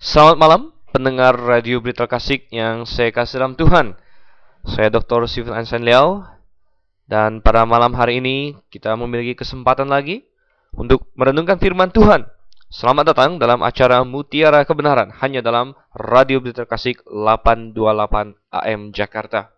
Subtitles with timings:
[0.00, 0.62] Selamat malam
[0.96, 3.92] pendengar Radio Berita Kasih yang saya kasih dalam Tuhan.
[4.64, 5.28] Saya Dr.
[5.28, 6.24] Steven Einstein Liao
[7.04, 10.24] dan pada malam hari ini kita memiliki kesempatan lagi
[10.72, 12.24] untuk merenungkan firman Tuhan.
[12.72, 19.52] Selamat datang dalam acara Mutiara Kebenaran hanya dalam Radio Berita Kasih 828 AM Jakarta.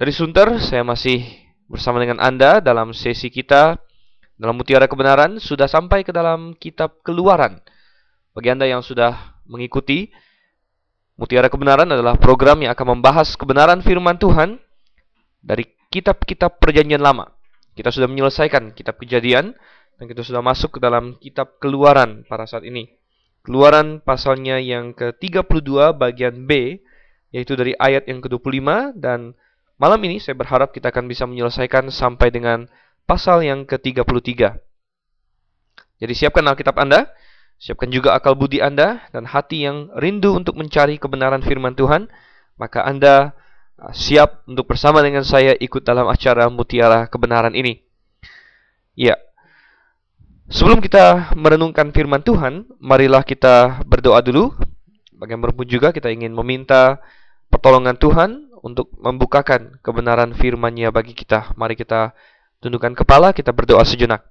[0.00, 1.28] Dari Sunter, saya masih
[1.68, 3.76] bersama dengan Anda dalam sesi kita
[4.40, 7.60] dalam Mutiara Kebenaran sudah sampai ke dalam kitab Keluaran.
[8.32, 10.10] Bagi Anda yang sudah mengikuti
[11.16, 14.56] Mutiara Kebenaran adalah program yang akan membahas kebenaran firman Tuhan
[15.44, 17.28] dari kitab-kitab Perjanjian Lama.
[17.76, 19.52] Kita sudah menyelesaikan kitab Kejadian
[20.00, 22.88] dan kita sudah masuk ke dalam kitab Keluaran pada saat ini.
[23.44, 26.80] Keluaran pasalnya yang ke-32 bagian B
[27.32, 29.32] yaitu dari ayat yang ke-25 dan
[29.80, 32.68] malam ini saya berharap kita akan bisa menyelesaikan sampai dengan
[33.04, 34.58] pasal yang ke-33.
[36.02, 37.08] Jadi siapkan Alkitab Anda,
[37.62, 42.10] siapkan juga akal budi Anda dan hati yang rindu untuk mencari kebenaran firman Tuhan,
[42.58, 43.38] maka Anda
[43.78, 47.78] uh, siap untuk bersama dengan saya ikut dalam acara Mutiara Kebenaran ini.
[48.98, 49.14] Ya.
[50.50, 54.52] Sebelum kita merenungkan firman Tuhan, marilah kita berdoa dulu.
[55.16, 56.98] Bagaimanapun juga kita ingin meminta
[57.46, 61.54] pertolongan Tuhan untuk membukakan kebenaran firman-Nya bagi kita.
[61.54, 62.12] Mari kita
[62.62, 64.22] Tundukkan kepala, kita berdoa sejenak.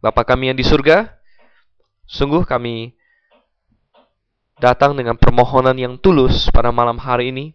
[0.00, 1.15] Bapa kami yang di surga,
[2.06, 2.94] sungguh kami
[4.56, 7.46] datang dengan permohonan yang tulus pada malam hari ini.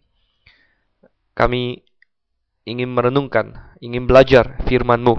[1.34, 1.82] Kami
[2.68, 5.18] ingin merenungkan, ingin belajar firman-Mu.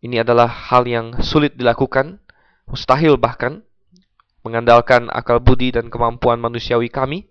[0.00, 2.22] Ini adalah hal yang sulit dilakukan,
[2.70, 3.66] mustahil bahkan,
[4.46, 7.26] mengandalkan akal budi dan kemampuan manusiawi kami.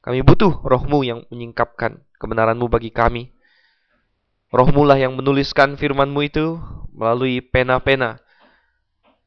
[0.00, 3.28] Kami butuh rohmu yang menyingkapkan kebenaran-Mu bagi kami.
[4.50, 6.58] Rohmu lah yang menuliskan firmanmu itu
[6.90, 8.18] melalui pena-pena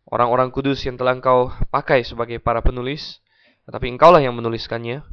[0.07, 3.23] orang-orang kudus yang telah engkau pakai sebagai para penulis,
[3.67, 5.03] tetapi engkaulah yang menuliskannya.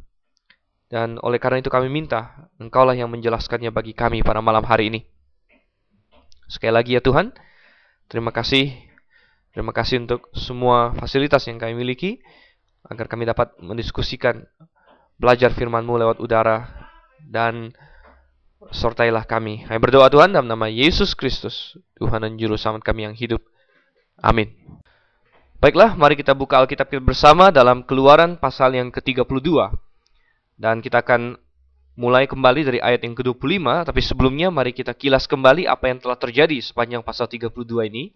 [0.91, 5.07] Dan oleh karena itu kami minta, engkaulah yang menjelaskannya bagi kami pada malam hari ini.
[6.51, 7.31] Sekali lagi ya Tuhan,
[8.11, 8.75] terima kasih.
[9.55, 12.19] Terima kasih untuk semua fasilitas yang kami miliki,
[12.87, 14.47] agar kami dapat mendiskusikan,
[15.19, 16.87] belajar firman-Mu lewat udara,
[17.23, 17.75] dan
[18.71, 19.67] sertailah kami.
[19.67, 23.43] Kami berdoa Tuhan dalam nama Yesus Kristus, Tuhan dan Juru Selamat kami yang hidup.
[24.21, 24.53] Amin.
[25.61, 29.69] Baiklah, mari kita buka Alkitab bersama dalam keluaran pasal yang ke-32.
[30.57, 31.37] Dan kita akan
[31.97, 36.17] mulai kembali dari ayat yang ke-25, tapi sebelumnya mari kita kilas kembali apa yang telah
[36.17, 37.53] terjadi sepanjang pasal 32
[37.89, 38.13] ini,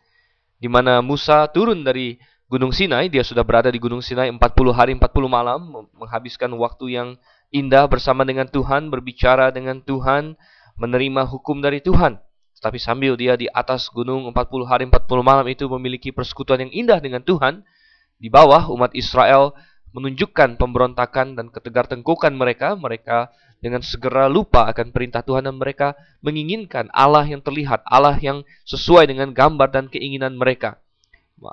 [0.57, 4.41] di mana Musa turun dari Gunung Sinai, dia sudah berada di Gunung Sinai 40
[4.73, 7.07] hari 40 malam, menghabiskan waktu yang
[7.49, 10.37] indah bersama dengan Tuhan, berbicara dengan Tuhan,
[10.77, 12.21] menerima hukum dari Tuhan.
[12.65, 16.97] Tapi sambil dia di atas gunung 40 hari 40 malam itu memiliki persekutuan yang indah
[16.97, 17.61] dengan Tuhan,
[18.17, 19.53] di bawah umat Israel
[19.93, 23.29] menunjukkan pemberontakan dan ketegar tengkukan mereka, mereka
[23.61, 25.93] dengan segera lupa akan perintah Tuhan dan mereka
[26.25, 30.81] menginginkan Allah yang terlihat, Allah yang sesuai dengan gambar dan keinginan mereka.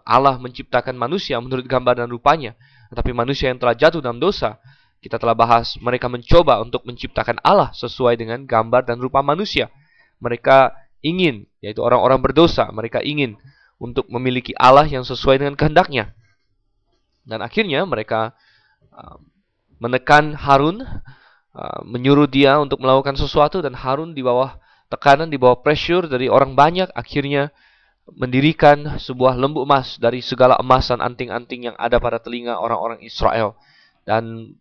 [0.09, 2.57] Allah menciptakan manusia menurut gambar dan rupanya,
[2.89, 4.57] tetapi manusia yang telah jatuh dalam dosa
[5.03, 9.67] kita telah bahas, mereka mencoba untuk menciptakan Allah sesuai dengan gambar dan rupa manusia.
[10.23, 13.37] Mereka ingin, yaitu orang-orang berdosa, mereka ingin
[13.83, 16.15] untuk memiliki Allah yang sesuai dengan kehendaknya.
[17.27, 18.35] Dan akhirnya mereka
[18.95, 19.19] uh,
[19.83, 20.83] menekan Harun,
[21.55, 26.31] uh, menyuruh dia untuk melakukan sesuatu dan Harun di bawah tekanan, di bawah pressure dari
[26.31, 27.51] orang banyak, akhirnya
[28.11, 33.55] mendirikan sebuah lembu emas dari segala emas dan anting-anting yang ada pada telinga orang-orang Israel.
[34.03, 34.55] Dan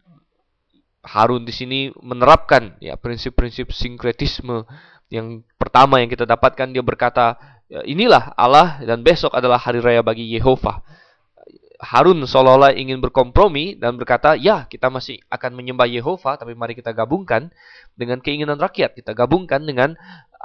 [1.01, 4.69] Harun di sini menerapkan ya prinsip-prinsip sinkretisme
[5.11, 7.35] yang pertama yang kita dapatkan dia berkata
[7.67, 10.79] ya, inilah Allah dan besok adalah hari raya bagi Yehova.
[11.81, 16.93] Harun seolah-olah ingin berkompromi dan berkata, ya kita masih akan menyembah Yehova, tapi mari kita
[16.93, 17.49] gabungkan
[17.97, 18.93] dengan keinginan rakyat.
[18.93, 19.97] Kita gabungkan dengan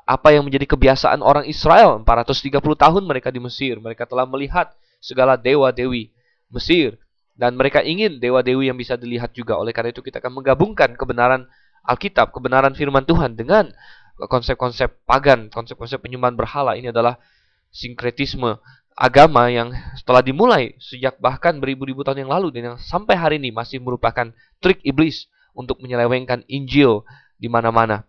[0.09, 2.01] apa yang menjadi kebiasaan orang Israel.
[2.03, 3.77] 430 tahun mereka di Mesir.
[3.77, 6.09] Mereka telah melihat segala dewa-dewi
[6.49, 6.97] Mesir.
[7.37, 9.61] Dan mereka ingin dewa-dewi yang bisa dilihat juga.
[9.61, 11.45] Oleh karena itu kita akan menggabungkan kebenaran
[11.85, 13.69] Alkitab, kebenaran firman Tuhan dengan
[14.17, 16.73] konsep-konsep pagan, konsep-konsep penyembahan berhala.
[16.75, 17.21] Ini adalah
[17.69, 18.57] sinkretisme
[18.97, 19.77] agama yang
[20.09, 24.33] telah dimulai sejak bahkan beribu-ribu tahun yang lalu dan yang sampai hari ini masih merupakan
[24.65, 27.05] trik iblis untuk menyelewengkan Injil
[27.37, 28.09] di mana-mana.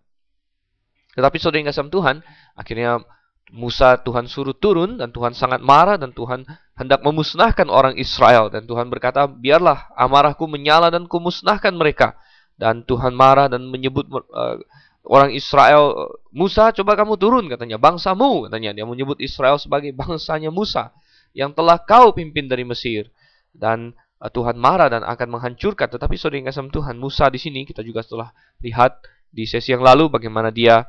[1.19, 2.24] Tetapi saudara yang kasih Tuhan,
[2.56, 3.04] akhirnya
[3.51, 6.44] Musa Tuhan suruh turun dan Tuhan sangat marah dan Tuhan
[6.75, 12.19] hendak memusnahkan orang Israel dan Tuhan berkata biarlah amarahku menyala dan kumusnahkan mereka
[12.59, 14.59] dan Tuhan marah dan menyebut uh,
[15.07, 15.95] orang Israel
[16.36, 20.92] Musa coba kamu turun katanya bangsamu katanya dia menyebut Israel sebagai bangsanya Musa
[21.31, 23.09] yang telah kau pimpin dari Mesir
[23.54, 25.89] dan uh, Tuhan marah dan akan menghancurkan.
[25.89, 29.83] Tetapi saudara yang kasih Tuhan, Musa di sini kita juga setelah lihat di sesi yang
[29.83, 30.88] lalu bagaimana dia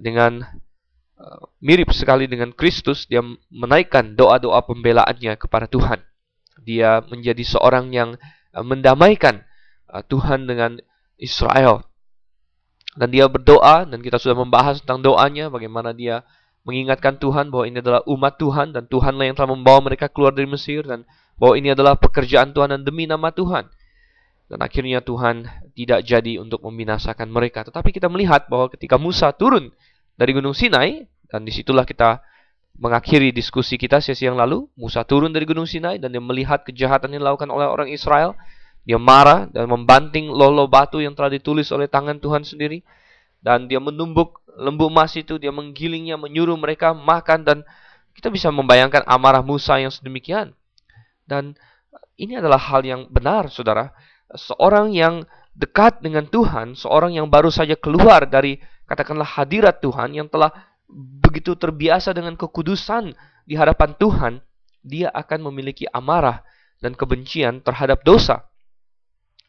[0.00, 0.40] dengan
[1.20, 3.20] uh, mirip sekali dengan Kristus, dia
[3.52, 6.00] menaikkan doa-doa pembelaannya kepada Tuhan.
[6.64, 8.16] Dia menjadi seorang yang
[8.56, 9.44] uh, mendamaikan
[9.92, 10.80] uh, Tuhan dengan
[11.20, 11.84] Israel.
[12.94, 16.22] Dan dia berdoa dan kita sudah membahas tentang doanya bagaimana dia
[16.64, 20.48] mengingatkan Tuhan bahwa ini adalah umat Tuhan dan Tuhanlah yang telah membawa mereka keluar dari
[20.48, 21.04] Mesir dan
[21.36, 23.68] bahwa ini adalah pekerjaan Tuhan dan demi nama Tuhan.
[24.48, 27.64] Dan akhirnya Tuhan tidak jadi untuk membinasakan mereka.
[27.66, 29.72] Tetapi kita melihat bahwa ketika Musa turun
[30.14, 32.22] dari Gunung Sinai, dan di situlah kita
[32.78, 37.14] mengakhiri diskusi kita sesi yang lalu, Musa turun dari Gunung Sinai dan dia melihat kejahatan
[37.16, 38.38] yang dilakukan oleh orang Israel.
[38.84, 42.84] Dia marah dan membanting lolo batu yang telah ditulis oleh tangan Tuhan sendiri.
[43.40, 47.44] Dan dia menumbuk lembu emas itu, dia menggilingnya, menyuruh mereka makan.
[47.44, 47.58] Dan
[48.12, 50.52] kita bisa membayangkan amarah Musa yang sedemikian.
[51.24, 51.56] Dan
[52.20, 53.90] ini adalah hal yang benar, saudara.
[54.32, 55.24] Seorang yang
[55.56, 60.52] dekat dengan Tuhan, seorang yang baru saja keluar dari katakanlah hadirat Tuhan, yang telah
[60.94, 63.16] begitu terbiasa dengan kekudusan
[63.48, 64.32] di hadapan Tuhan,
[64.84, 66.44] dia akan memiliki amarah
[66.84, 68.44] dan kebencian terhadap dosa.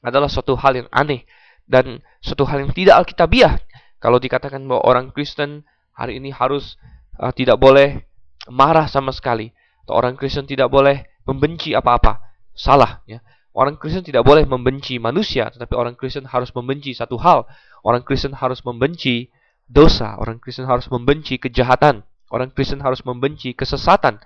[0.05, 1.25] Adalah suatu hal yang aneh
[1.65, 3.57] dan suatu hal yang tidak alkitabiah.
[3.97, 5.65] Kalau dikatakan bahwa orang Kristen
[5.97, 6.77] hari ini harus
[7.17, 8.05] uh, tidak boleh
[8.45, 9.49] marah sama sekali,
[9.81, 12.21] atau orang Kristen tidak boleh membenci apa-apa.
[12.53, 13.19] Salah ya.
[13.55, 17.47] Orang Kristen tidak boleh membenci manusia, tetapi orang Kristen harus membenci satu hal.
[17.87, 19.31] Orang Kristen harus membenci
[19.63, 20.19] dosa.
[20.19, 22.03] Orang Kristen harus membenci kejahatan.
[22.27, 24.19] Orang Kristen harus membenci kesesatan.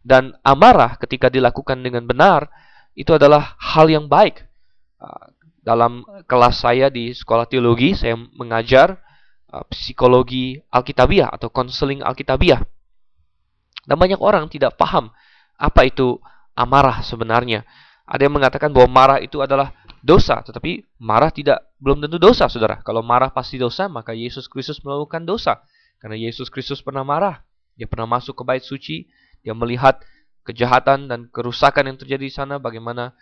[0.00, 2.48] Dan amarah ketika dilakukan dengan benar,
[2.96, 4.40] itu adalah hal yang baik.
[5.02, 9.02] Ah, dalam kelas saya di sekolah teologi, saya mengajar
[9.50, 12.62] ah, psikologi Alkitabiah atau konseling Alkitabiah.
[13.82, 15.10] Dan banyak orang tidak paham
[15.58, 16.22] apa itu
[16.54, 17.66] amarah sebenarnya.
[18.06, 22.78] Ada yang mengatakan bahwa marah itu adalah dosa, tetapi marah tidak belum tentu dosa, Saudara.
[22.86, 25.62] Kalau marah pasti dosa, maka Yesus Kristus melakukan dosa.
[25.98, 27.42] Karena Yesus Kristus pernah marah.
[27.74, 29.08] Dia pernah masuk ke bait suci,
[29.40, 29.98] dia melihat
[30.46, 33.14] kejahatan dan kerusakan yang terjadi di sana, bagaimana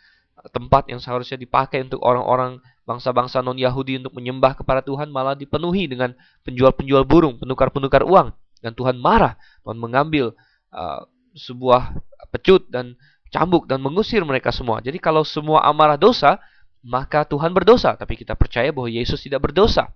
[0.48, 6.16] tempat yang seharusnya dipakai untuk orang-orang bangsa-bangsa non-Yahudi untuk menyembah kepada Tuhan malah dipenuhi dengan
[6.42, 8.32] penjual-penjual burung, penukar-penukar uang.
[8.60, 10.32] Dan Tuhan marah, Tuhan mengambil
[10.72, 11.04] uh,
[11.36, 11.96] sebuah
[12.32, 12.96] pecut dan
[13.30, 14.82] cambuk dan mengusir mereka semua.
[14.82, 16.42] Jadi kalau semua amarah dosa,
[16.82, 17.94] maka Tuhan berdosa.
[17.94, 19.92] Tapi kita percaya bahwa Yesus tidak berdosa.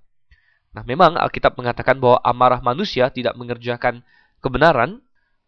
[0.75, 4.03] Nah memang Alkitab mengatakan bahwa amarah manusia tidak mengerjakan
[4.43, 5.01] kebenaran.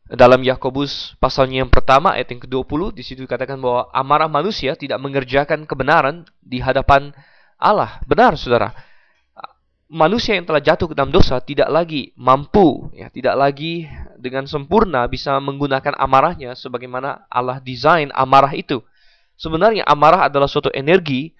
[0.06, 5.02] Dalam Yakobus pasalnya yang pertama ayat yang ke-20 di situ dikatakan bahwa amarah manusia tidak
[5.02, 7.10] mengerjakan kebenaran di hadapan
[7.58, 7.98] Allah.
[8.06, 8.70] Benar Saudara
[9.86, 13.86] manusia yang telah jatuh ke dalam dosa tidak lagi mampu, ya, tidak lagi
[14.18, 18.82] dengan sempurna bisa menggunakan amarahnya sebagaimana Allah desain amarah itu.
[19.36, 21.30] Sebenarnya amarah adalah suatu energi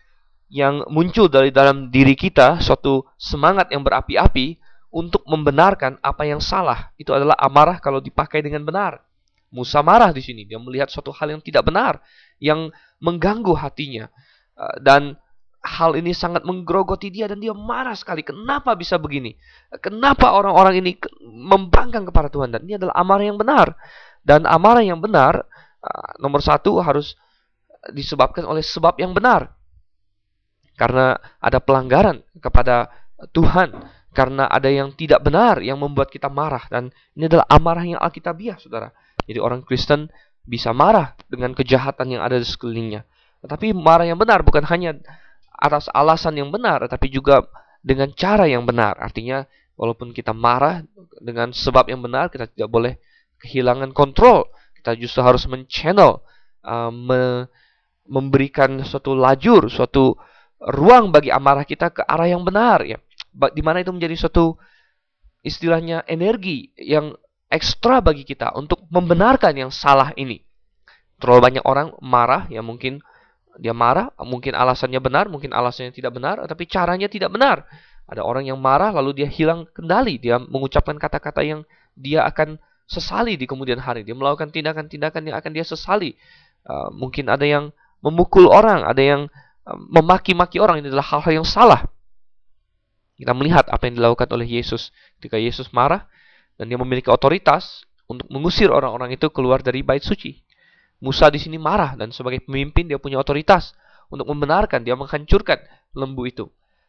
[0.47, 4.63] yang muncul dari dalam diri kita, suatu semangat yang berapi-api
[4.97, 6.89] untuk membenarkan apa yang salah.
[6.97, 9.05] Itu adalah amarah kalau dipakai dengan benar.
[9.53, 12.01] Musa marah di sini, dia melihat suatu hal yang tidak benar,
[12.41, 12.73] yang
[13.05, 14.09] mengganggu hatinya.
[14.57, 15.21] Eh, dan
[15.61, 18.25] hal ini sangat menggerogoti dia dan dia marah sekali.
[18.25, 19.37] Kenapa bisa begini?
[19.85, 20.97] Kenapa orang-orang ini
[21.29, 22.57] membangkang kepada Tuhan?
[22.57, 23.77] Dan ini adalah amarah yang benar.
[24.25, 25.45] Dan amarah yang benar,
[25.85, 27.15] uh, nomor satu harus
[27.93, 29.53] disebabkan oleh sebab yang benar.
[30.75, 32.91] Karena ada pelanggaran kepada
[33.37, 33.73] Tuhan.
[34.17, 36.65] Karena ada yang tidak benar yang membuat kita marah.
[36.73, 38.89] Dan ini adalah amarah yang alkitabiah, saudara.
[39.29, 40.09] Jadi orang Kristen
[40.41, 43.05] bisa marah dengan kejahatan yang ada di sekelilingnya.
[43.45, 44.97] Tetapi marah yang benar bukan hanya
[45.53, 47.45] atas alasan yang benar, tapi juga
[47.85, 48.97] dengan cara yang benar.
[48.97, 49.45] Artinya,
[49.77, 50.81] walaupun kita marah
[51.21, 52.97] dengan sebab yang benar, kita tidak boleh
[53.45, 54.49] kehilangan kontrol.
[54.73, 56.25] Kita justru harus men-channel,
[56.65, 57.53] uh, me
[58.07, 60.15] memberikan suatu lajur, suatu
[60.63, 62.87] ruang bagi amarah kita ke arah yang benar.
[62.87, 63.03] Ya,
[63.53, 64.57] di mana itu menjadi suatu
[65.45, 67.15] istilahnya energi yang
[67.47, 70.43] ekstra bagi kita untuk membenarkan yang salah ini.
[71.23, 73.01] Terlalu banyak orang marah, ya mungkin
[73.57, 77.65] dia marah, mungkin alasannya benar, mungkin alasannya tidak benar, tapi caranya tidak benar.
[78.07, 81.61] Ada orang yang marah lalu dia hilang kendali, dia mengucapkan kata-kata yang
[81.97, 84.07] dia akan sesali di kemudian hari.
[84.07, 86.15] Dia melakukan tindakan-tindakan yang akan dia sesali.
[86.67, 87.75] Uh, mungkin ada yang
[88.05, 89.23] memukul orang, ada yang
[89.67, 90.85] uh, memaki-maki orang.
[90.85, 91.83] Ini adalah hal-hal yang salah.
[93.17, 96.05] Kita melihat apa yang dilakukan oleh Yesus ketika Yesus marah
[96.61, 100.45] dan dia memiliki otoritas untuk mengusir orang-orang itu keluar dari bait suci.
[101.01, 103.77] Musa di sini marah dan sebagai pemimpin dia punya otoritas
[104.09, 105.61] untuk membenarkan, dia menghancurkan
[105.93, 106.47] lembu itu.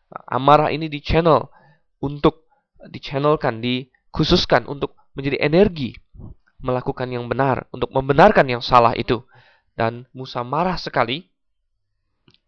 [0.07, 1.47] Nah, amarah ini di channel
[1.99, 2.47] untuk
[2.87, 5.97] dichannelkan, dikhususkan untuk menjadi energi
[6.61, 9.23] melakukan yang benar, untuk membenarkan yang salah itu.
[9.77, 11.29] dan Musa marah sekali.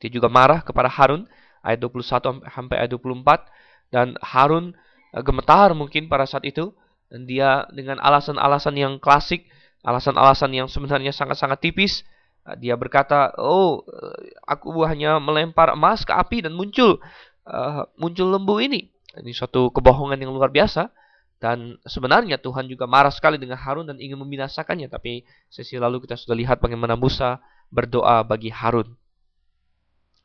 [0.01, 1.29] Dia juga marah kepada Harun
[1.61, 3.45] ayat 21 sampai ayat 24
[3.89, 4.73] dan Harun
[5.13, 6.73] eh, gemetar mungkin pada saat itu
[7.09, 9.49] dan dia dengan alasan-alasan yang klasik,
[9.81, 12.05] alasan-alasan yang sebenarnya sangat-sangat tipis,
[12.45, 17.01] eh, dia berkata, "Oh, eh, aku hanya melempar emas ke api dan muncul
[17.49, 20.93] uh, muncul lembu ini." Ini suatu kebohongan yang luar biasa.
[21.39, 24.91] Dan sebenarnya Tuhan juga marah sekali dengan Harun dan ingin membinasakannya.
[24.91, 27.39] Tapi sesi lalu kita sudah lihat bagaimana Musa
[27.71, 28.91] berdoa bagi Harun.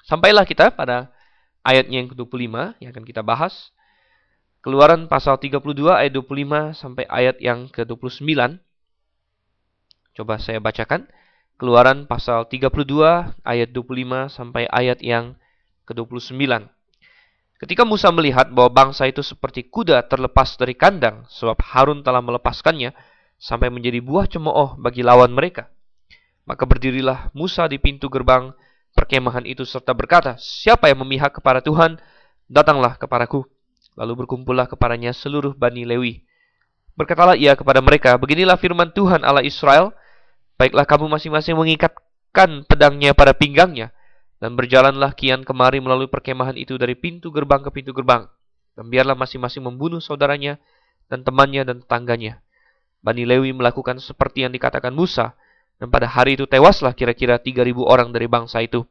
[0.02, 1.13] Sampailah kita pada
[1.64, 3.72] ayatnya yang ke-25 yang akan kita bahas.
[4.60, 5.60] Keluaran pasal 32
[5.92, 8.60] ayat 25 sampai ayat yang ke-29.
[10.14, 11.08] Coba saya bacakan.
[11.54, 15.36] Keluaran pasal 32 ayat 25 sampai ayat yang
[15.88, 16.68] ke-29.
[17.60, 22.92] Ketika Musa melihat bahwa bangsa itu seperti kuda terlepas dari kandang, sebab Harun telah melepaskannya
[23.38, 25.70] sampai menjadi buah cemooh bagi lawan mereka.
[26.44, 28.52] Maka berdirilah Musa di pintu gerbang
[28.94, 31.98] perkemahan itu serta berkata, Siapa yang memihak kepada Tuhan,
[32.46, 33.44] datanglah kepadaku.
[33.94, 36.24] Lalu berkumpullah kepadanya seluruh Bani Lewi.
[36.94, 39.92] Berkatalah ia kepada mereka, Beginilah firman Tuhan Allah Israel,
[40.54, 43.90] Baiklah kamu masing-masing mengikatkan pedangnya pada pinggangnya,
[44.38, 48.30] dan berjalanlah kian kemari melalui perkemahan itu dari pintu gerbang ke pintu gerbang.
[48.74, 50.58] Dan biarlah masing-masing membunuh saudaranya
[51.10, 52.42] dan temannya dan tetangganya.
[53.04, 55.36] Bani Lewi melakukan seperti yang dikatakan Musa.
[55.78, 58.86] Dan pada hari itu tewaslah kira-kira 3.000 orang dari bangsa itu.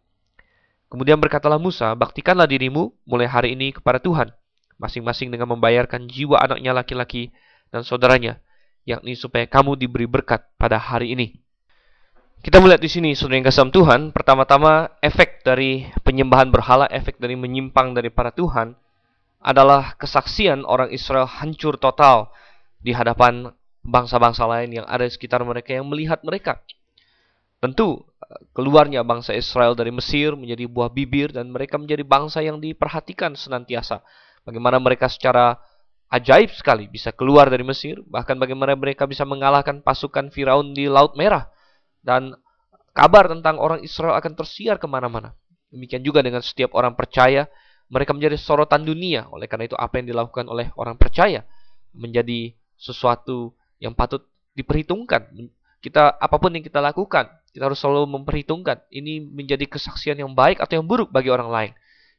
[0.92, 4.30] Kemudian berkatalah Musa, baktikanlah dirimu mulai hari ini kepada Tuhan.
[4.78, 7.34] Masing-masing dengan membayarkan jiwa anaknya laki-laki
[7.74, 8.38] dan saudaranya.
[8.84, 11.40] Yakni supaya kamu diberi berkat pada hari ini.
[12.44, 17.40] Kita melihat di sini, saudara yang kasih Tuhan, pertama-tama efek dari penyembahan berhala, efek dari
[17.40, 18.76] menyimpang dari para Tuhan
[19.40, 22.32] adalah kesaksian orang Israel hancur total
[22.84, 23.48] di hadapan
[23.84, 26.64] bangsa-bangsa lain yang ada di sekitar mereka yang melihat mereka.
[27.60, 28.04] Tentu,
[28.52, 34.04] keluarnya bangsa Israel dari Mesir menjadi buah bibir dan mereka menjadi bangsa yang diperhatikan senantiasa.
[34.44, 35.56] Bagaimana mereka secara
[36.12, 41.16] ajaib sekali bisa keluar dari Mesir, bahkan bagaimana mereka bisa mengalahkan pasukan Firaun di Laut
[41.16, 41.48] Merah
[42.04, 42.36] dan
[42.92, 45.32] kabar tentang orang Israel akan tersiar ke mana-mana.
[45.72, 47.50] Demikian juga dengan setiap orang percaya,
[47.90, 49.26] mereka menjadi sorotan dunia.
[49.34, 51.48] Oleh karena itu, apa yang dilakukan oleh orang percaya
[51.96, 54.24] menjadi sesuatu yang patut
[54.56, 55.28] diperhitungkan.
[55.84, 60.64] Kita apa pun yang kita lakukan, kita harus selalu memperhitungkan ini menjadi kesaksian yang baik
[60.64, 61.72] atau yang buruk bagi orang lain.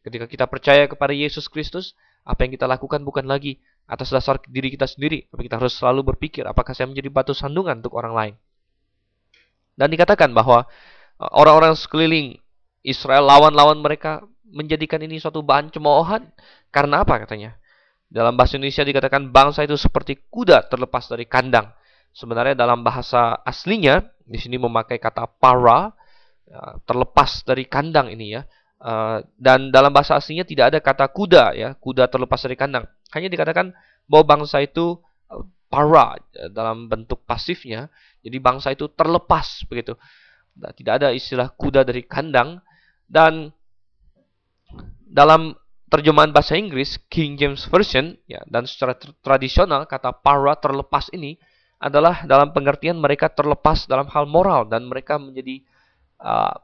[0.05, 1.97] Ketika kita percaya kepada Yesus Kristus,
[2.29, 3.57] apa yang kita lakukan bukan lagi
[3.89, 7.81] atas dasar diri kita sendiri, tapi kita harus selalu berpikir apakah saya menjadi batu sandungan
[7.81, 8.35] untuk orang lain.
[9.75, 10.69] Dan dikatakan bahwa
[11.17, 12.37] uh, orang-orang sekeliling
[12.85, 16.31] Israel lawan-lawan mereka menjadikan ini suatu bahan cemoohan.
[16.71, 17.59] Karena apa katanya?
[18.15, 21.75] Dalam bahasa Indonesia dikatakan bangsa itu seperti kuda terlepas dari kandang.
[22.15, 25.91] Sebenarnya dalam bahasa aslinya di sini memakai kata para
[26.47, 28.47] ya, terlepas dari kandang ini ya.
[28.79, 32.87] Uh, dan dalam bahasa aslinya tidak ada kata kuda ya, kuda terlepas dari kandang.
[33.11, 33.75] Hanya dikatakan
[34.07, 34.95] bahwa bangsa itu
[35.35, 36.15] uh, para
[36.55, 37.91] dalam bentuk pasifnya
[38.23, 39.99] jadi bangsa itu terlepas begitu.
[40.55, 42.63] Tidak ada istilah kuda dari kandang
[43.11, 43.51] dan
[45.03, 45.59] dalam
[45.95, 51.39] terjemahan bahasa Inggris King James Version ya dan secara tradisional kata para terlepas ini
[51.79, 55.63] adalah dalam pengertian mereka terlepas dalam hal moral dan mereka menjadi
[56.19, 56.59] uh,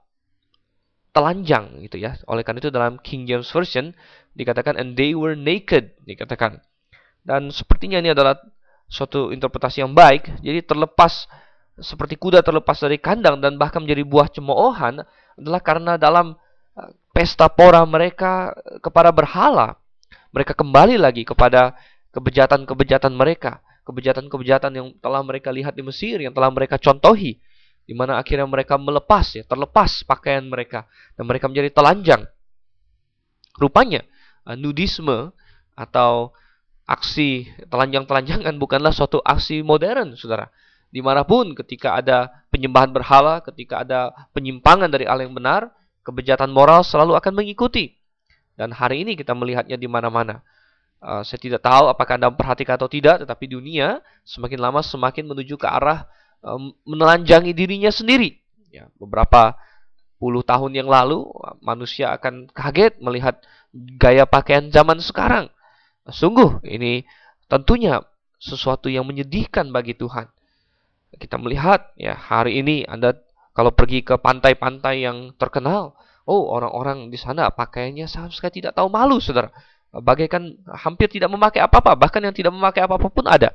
[1.15, 2.19] telanjang gitu ya.
[2.27, 3.95] Oleh karena itu dalam King James Version
[4.35, 6.59] dikatakan and they were naked dikatakan.
[7.23, 8.35] Dan sepertinya ini adalah
[8.91, 10.43] suatu interpretasi yang baik.
[10.43, 11.31] Jadi terlepas
[11.79, 15.01] seperti kuda terlepas dari kandang dan bahkan menjadi buah cemoohan
[15.39, 16.35] adalah karena dalam
[17.11, 19.77] pesta pora mereka kepada berhala.
[20.31, 21.75] Mereka kembali lagi kepada
[22.15, 27.43] kebejatan-kebejatan mereka, kebejatan-kebejatan yang telah mereka lihat di Mesir, yang telah mereka contohi,
[27.83, 30.87] di mana akhirnya mereka melepas ya, terlepas pakaian mereka
[31.19, 32.23] dan mereka menjadi telanjang.
[33.59, 34.07] Rupanya
[34.47, 35.35] uh, nudisme
[35.75, 36.31] atau
[36.87, 40.51] aksi telanjang-telanjangan bukanlah suatu aksi modern, saudara
[40.91, 45.71] di mana pun ketika ada penyembahan berhala, ketika ada penyimpangan dari Allah yang benar,
[46.07, 47.97] kebejatan moral selalu akan mengikuti.
[48.57, 50.45] Dan hari ini kita melihatnya di mana-mana.
[51.01, 55.57] Uh, saya tidak tahu apakah Anda memperhatikan atau tidak, tetapi dunia semakin lama semakin menuju
[55.57, 56.05] ke arah
[56.45, 58.37] um, menelanjangi dirinya sendiri.
[58.69, 59.57] Ya, beberapa
[60.21, 61.25] puluh tahun yang lalu,
[61.65, 63.41] manusia akan kaget melihat
[63.97, 65.49] gaya pakaian zaman sekarang.
[66.05, 67.09] Sungguh, ini
[67.49, 68.05] tentunya
[68.37, 70.29] sesuatu yang menyedihkan bagi Tuhan
[71.17, 73.19] kita melihat ya hari ini Anda
[73.61, 75.93] kalau pergi ke pantai-pantai yang terkenal,
[76.25, 79.53] oh orang-orang di sana pakaiannya sama sekali tidak tahu malu, saudara.
[79.93, 83.53] Bagaikan hampir tidak memakai apa-apa, bahkan yang tidak memakai apa-apa pun ada.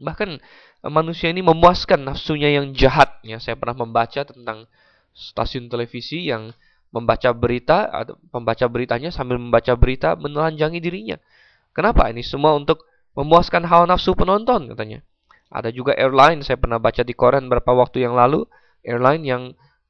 [0.00, 0.40] Bahkan
[0.88, 3.20] manusia ini memuaskan nafsunya yang jahat.
[3.20, 4.64] Ya, saya pernah membaca tentang
[5.12, 6.56] stasiun televisi yang
[6.88, 11.20] membaca berita atau pembaca beritanya sambil membaca berita menelanjangi dirinya.
[11.76, 12.08] Kenapa?
[12.08, 15.04] Ini semua untuk memuaskan hawa nafsu penonton katanya.
[15.54, 18.42] Ada juga airline saya pernah baca di koran beberapa waktu yang lalu,
[18.82, 19.42] airline yang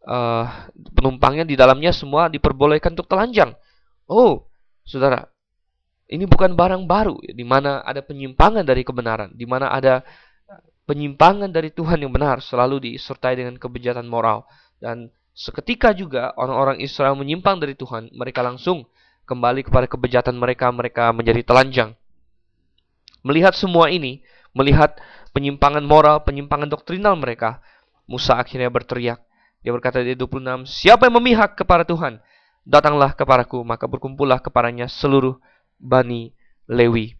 [0.04, 3.56] uh, penumpangnya di dalamnya semua diperbolehkan untuk telanjang.
[4.04, 4.44] Oh,
[4.84, 5.24] saudara,
[6.12, 10.04] ini bukan barang baru di mana ada penyimpangan dari kebenaran, di mana ada
[10.84, 14.44] penyimpangan dari Tuhan yang benar selalu disertai dengan kebejatan moral
[14.84, 18.84] dan seketika juga orang-orang Israel menyimpang dari Tuhan, mereka langsung
[19.24, 21.96] kembali kepada kebejatan mereka, mereka menjadi telanjang.
[23.24, 24.20] Melihat semua ini,
[24.52, 25.00] melihat
[25.34, 27.58] penyimpangan moral, penyimpangan doktrinal mereka,
[28.06, 29.18] Musa akhirnya berteriak.
[29.60, 32.22] Dia berkata di 26, Siapa yang memihak kepada Tuhan?
[32.64, 35.36] Datanglah kepadaku, maka berkumpullah kepadanya seluruh
[35.76, 36.32] Bani
[36.70, 37.18] Lewi.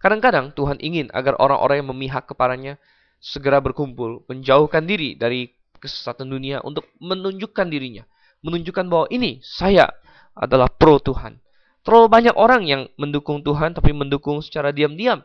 [0.00, 2.80] Kadang-kadang Tuhan ingin agar orang-orang yang memihak kepadanya
[3.20, 8.08] segera berkumpul, menjauhkan diri dari kesesatan dunia untuk menunjukkan dirinya.
[8.40, 9.92] Menunjukkan bahwa ini saya
[10.32, 11.36] adalah pro Tuhan.
[11.84, 15.20] Terlalu banyak orang yang mendukung Tuhan tapi mendukung secara diam-diam.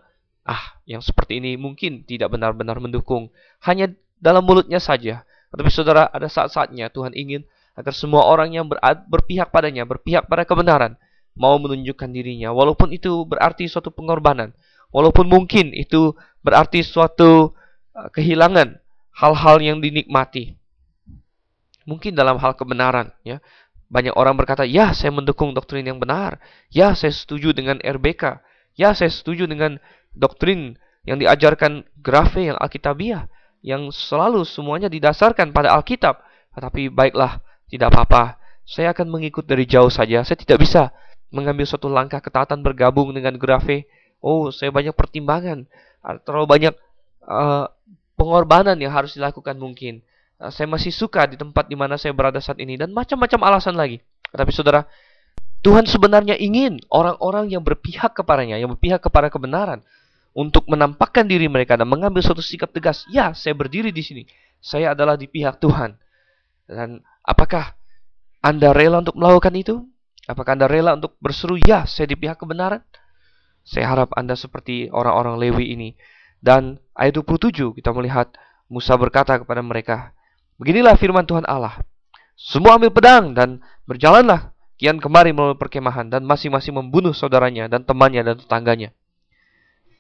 [0.45, 3.33] Ah, yang seperti ini mungkin tidak benar-benar mendukung.
[3.65, 3.89] Hanya
[4.21, 5.25] dalam mulutnya saja.
[5.49, 7.41] Tapi saudara, ada saat-saatnya Tuhan ingin
[7.75, 8.69] agar semua orang yang
[9.09, 10.95] berpihak padanya, berpihak pada kebenaran,
[11.35, 12.53] mau menunjukkan dirinya.
[12.55, 14.55] Walaupun itu berarti suatu pengorbanan.
[14.95, 17.51] Walaupun mungkin itu berarti suatu
[17.97, 18.79] uh, kehilangan
[19.11, 20.55] hal-hal yang dinikmati.
[21.83, 23.43] Mungkin dalam hal kebenaran, ya.
[23.85, 26.41] Banyak orang berkata, "Ya, saya mendukung doktrin yang benar.
[26.73, 28.41] Ya, saya setuju dengan RBK.
[28.75, 29.77] Ya, saya setuju dengan
[30.15, 33.29] doktrin yang diajarkan Grafe yang Alkitabiah,
[33.62, 36.24] yang selalu semuanya didasarkan pada Alkitab."
[36.55, 38.39] Tetapi baiklah, tidak apa-apa.
[38.65, 40.24] Saya akan mengikut dari jauh saja.
[40.25, 40.89] Saya tidak bisa
[41.29, 43.86] mengambil suatu langkah ketaatan bergabung dengan Grafe.
[44.24, 45.67] Oh, saya banyak pertimbangan.
[46.25, 46.74] Terlalu banyak
[47.27, 47.69] uh,
[48.15, 50.01] pengorbanan yang harus dilakukan mungkin.
[50.39, 53.75] Nah, saya masih suka di tempat di mana saya berada saat ini dan macam-macam alasan
[53.75, 54.01] lagi.
[54.31, 54.88] Tapi saudara,
[55.63, 59.83] Tuhan sebenarnya ingin orang-orang yang berpihak kepadanya, yang berpihak kepada kebenaran
[60.35, 63.07] untuk menampakkan diri mereka dan mengambil suatu sikap tegas.
[63.07, 64.24] Ya, saya berdiri di sini.
[64.59, 65.95] Saya adalah di pihak Tuhan.
[66.67, 67.79] Dan apakah
[68.43, 69.87] Anda rela untuk melakukan itu?
[70.27, 72.83] Apakah Anda rela untuk berseru, ya, saya di pihak kebenaran?
[73.63, 75.89] Saya harap Anda seperti orang-orang Lewi ini.
[76.43, 78.35] Dan ayat 27 kita melihat
[78.67, 80.11] Musa berkata kepada mereka,
[80.59, 81.79] Beginilah firman Tuhan Allah.
[82.35, 88.24] Semua ambil pedang dan berjalanlah kian kemari melalui perkemahan dan masing-masing membunuh saudaranya dan temannya
[88.27, 88.91] dan tetangganya.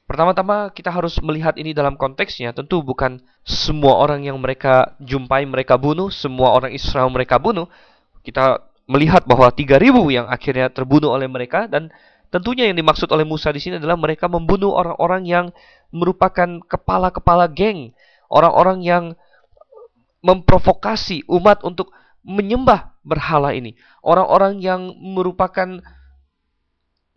[0.05, 2.53] Pertama-tama kita harus melihat ini dalam konteksnya.
[2.53, 7.65] Tentu bukan semua orang yang mereka jumpai mereka bunuh, semua orang Israel mereka bunuh.
[8.21, 9.81] Kita melihat bahwa 3000
[10.13, 11.89] yang akhirnya terbunuh oleh mereka dan
[12.29, 15.45] tentunya yang dimaksud oleh Musa di sini adalah mereka membunuh orang-orang yang
[15.89, 17.97] merupakan kepala-kepala geng,
[18.29, 19.03] orang-orang yang
[20.21, 21.89] memprovokasi umat untuk
[22.21, 23.73] menyembah berhala ini.
[24.05, 25.81] Orang-orang yang merupakan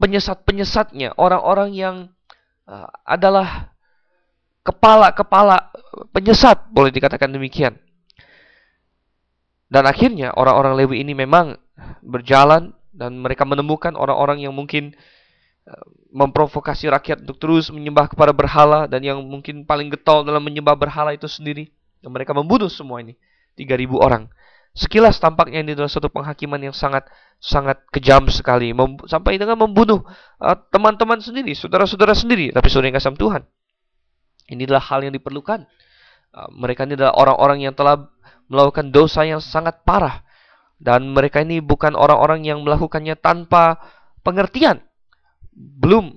[0.01, 1.97] penyesat-penyesatnya, orang-orang yang
[3.09, 3.73] adalah
[4.61, 5.73] kepala-kepala
[6.13, 7.81] penyesat, boleh dikatakan demikian.
[9.69, 11.57] Dan akhirnya orang-orang Lewi ini memang
[12.01, 14.97] berjalan dan mereka menemukan orang-orang yang mungkin
[15.69, 20.77] uh, memprovokasi rakyat untuk terus menyembah kepada berhala dan yang mungkin paling getol dalam menyembah
[20.77, 21.69] berhala itu sendiri.
[22.01, 23.17] Dan mereka membunuh semua ini.
[23.61, 24.31] 3000 orang.
[24.79, 27.11] Sekilas tampaknya ini adalah suatu penghakiman yang sangat
[27.43, 28.71] sangat kejam sekali.
[28.71, 30.07] Mem sampai dengan membunuh
[30.39, 32.55] uh, teman-teman uh, sendiri, saudara-saudara sendiri.
[32.55, 33.43] Tapi saudara yang kasih Tuhan.
[34.55, 35.67] Ini adalah hal yang diperlukan.
[36.31, 38.07] Uh, mereka ini adalah orang-orang yang telah
[38.47, 40.23] melakukan dosa yang sangat parah.
[40.79, 43.83] Dan mereka ini bukan orang-orang yang melakukannya tanpa
[44.23, 44.79] pengertian.
[45.59, 46.15] Belum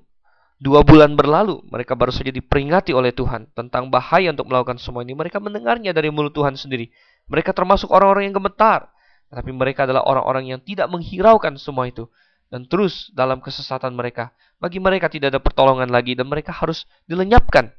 [0.61, 5.17] Dua bulan berlalu, mereka baru saja diperingati oleh Tuhan tentang bahaya untuk melakukan semua ini.
[5.17, 6.93] Mereka mendengarnya dari mulut Tuhan sendiri.
[7.31, 8.91] Mereka termasuk orang-orang yang gemetar.
[9.31, 12.11] Tapi mereka adalah orang-orang yang tidak menghiraukan semua itu.
[12.51, 14.35] Dan terus dalam kesesatan mereka.
[14.59, 17.71] Bagi mereka tidak ada pertolongan lagi dan mereka harus dilenyapkan.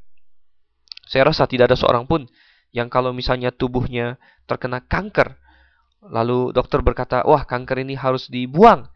[1.04, 2.24] Saya rasa tidak ada seorang pun
[2.72, 4.16] yang kalau misalnya tubuhnya
[4.48, 5.36] terkena kanker.
[6.02, 8.88] Lalu dokter berkata, wah kanker ini harus dibuang.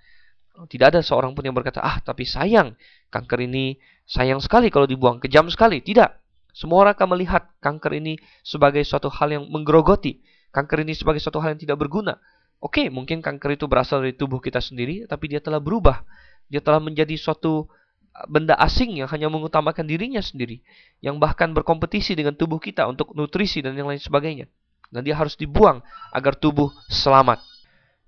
[0.57, 2.73] Tidak ada seorang pun yang berkata, ah tapi sayang,
[3.13, 3.77] kanker ini
[4.09, 5.85] sayang sekali kalau dibuang, kejam sekali.
[5.85, 6.09] Tidak.
[6.57, 10.25] Semua orang akan melihat kanker ini sebagai suatu hal yang menggerogoti.
[10.51, 12.19] Kanker ini sebagai suatu hal yang tidak berguna.
[12.59, 16.03] Oke, mungkin kanker itu berasal dari tubuh kita sendiri, tapi dia telah berubah.
[16.49, 20.65] Dia telah menjadi suatu uh, benda asing yang hanya mengutamakan dirinya sendiri.
[21.05, 24.49] Yang bahkan berkompetisi dengan tubuh kita untuk nutrisi dan yang lain sebagainya.
[24.89, 27.43] Dan dia harus dibuang agar tubuh selamat.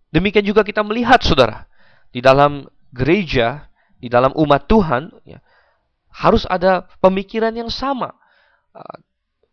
[0.08, 1.68] Demikian juga kita melihat, saudara,
[2.08, 3.68] di dalam gereja,
[4.00, 5.44] di dalam umat Tuhan, ya,
[6.08, 8.16] harus ada pemikiran yang sama.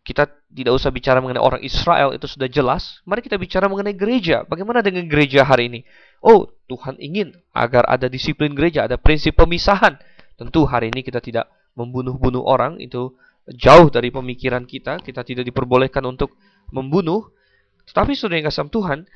[0.06, 3.02] Kita tidak usah bicara mengenai orang Israel, itu sudah jelas.
[3.02, 4.46] Mari kita bicara mengenai gereja.
[4.46, 5.80] Bagaimana dengan gereja hari ini?
[6.22, 9.98] Oh, Tuhan ingin agar ada disiplin gereja, ada prinsip pemisahan.
[10.38, 13.18] Tentu hari ini kita tidak membunuh-bunuh orang, itu
[13.50, 15.02] jauh dari pemikiran kita.
[15.02, 16.38] Kita tidak diperbolehkan untuk
[16.70, 17.26] membunuh.
[17.90, 19.10] Tetapi sudah yang kasih Tuhan,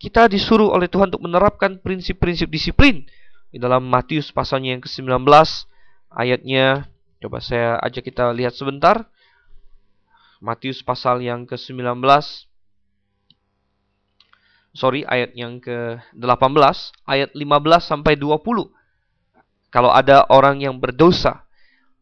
[0.00, 3.04] kita disuruh oleh Tuhan untuk menerapkan prinsip-prinsip disiplin.
[3.52, 5.20] Di dalam Matius pasalnya yang ke-19,
[6.16, 6.88] ayatnya,
[7.20, 9.04] coba saya ajak kita lihat sebentar.
[10.40, 12.00] Matius pasal yang ke-19.
[14.72, 16.76] Sorry ayat yang ke-18.
[17.04, 17.44] Ayat 15
[17.84, 18.72] sampai 20
[19.70, 21.46] kalau ada orang yang berdosa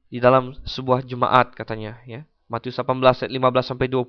[0.09, 2.25] di dalam sebuah jemaat katanya ya.
[2.49, 4.09] Matius 18 ayat 15 sampai 20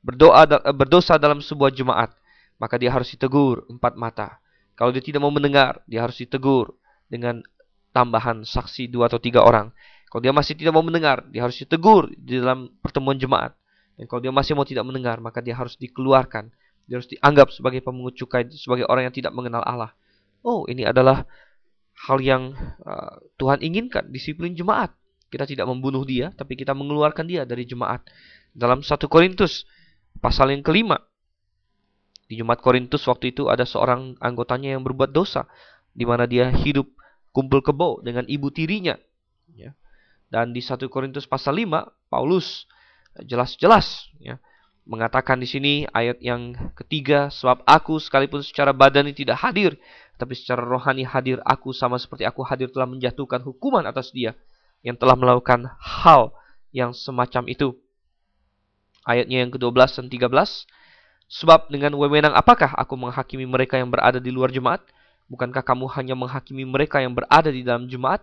[0.00, 2.16] berdoa berdosa dalam sebuah jemaat
[2.56, 4.40] maka dia harus ditegur empat mata.
[4.80, 6.72] Kalau dia tidak mau mendengar dia harus ditegur
[7.12, 7.44] dengan
[7.92, 9.72] tambahan saksi dua atau tiga orang
[10.06, 13.58] kalau dia masih tidak mau mendengar, dia harus ditegur di dalam pertemuan jemaat.
[13.98, 16.52] Dan kalau dia masih mau tidak mendengar, maka dia harus dikeluarkan.
[16.86, 19.90] Dia harus dianggap sebagai pemungut cukai, sebagai orang yang tidak mengenal Allah.
[20.46, 21.26] Oh, ini adalah
[22.06, 22.54] hal yang
[22.86, 24.94] uh, Tuhan inginkan, disiplin jemaat.
[25.26, 28.06] Kita tidak membunuh dia, tapi kita mengeluarkan dia dari jemaat.
[28.54, 29.66] Dalam satu Korintus,
[30.22, 31.02] pasal yang kelima.
[32.26, 35.46] Di Jemaat Korintus waktu itu ada seorang anggotanya yang berbuat dosa.
[35.94, 36.90] Di mana dia hidup
[37.30, 38.98] kumpul kebo dengan ibu tirinya.
[39.54, 39.78] Ya.
[40.26, 42.66] Dan di 1 Korintus pasal 5, Paulus
[43.22, 44.36] jelas-jelas ya,
[44.86, 49.78] mengatakan di sini ayat yang ketiga, sebab aku sekalipun secara badani tidak hadir,
[50.16, 54.34] tapi secara rohani hadir aku sama seperti aku hadir telah menjatuhkan hukuman atas dia
[54.86, 56.34] yang telah melakukan hal
[56.70, 57.74] yang semacam itu.
[59.06, 60.66] Ayatnya yang ke-12 dan 13,
[61.30, 64.82] sebab dengan wewenang apakah aku menghakimi mereka yang berada di luar jemaat?
[65.26, 68.22] Bukankah kamu hanya menghakimi mereka yang berada di dalam jemaat?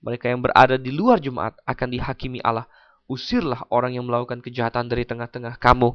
[0.00, 2.66] Mereka yang berada di luar jemaat akan dihakimi Allah.
[3.04, 5.92] Usirlah orang yang melakukan kejahatan dari tengah-tengah kamu.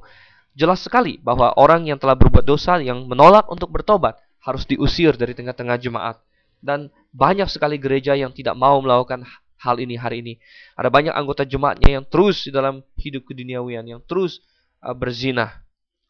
[0.54, 5.34] Jelas sekali bahwa orang yang telah berbuat dosa yang menolak untuk bertobat harus diusir dari
[5.34, 6.22] tengah-tengah jemaat.
[6.60, 9.24] Dan banyak sekali gereja yang tidak mau melakukan
[9.60, 10.34] hal ini hari ini.
[10.80, 14.40] Ada banyak anggota jemaatnya yang terus di dalam hidup keduniawian, yang terus
[14.84, 15.64] uh, berzina.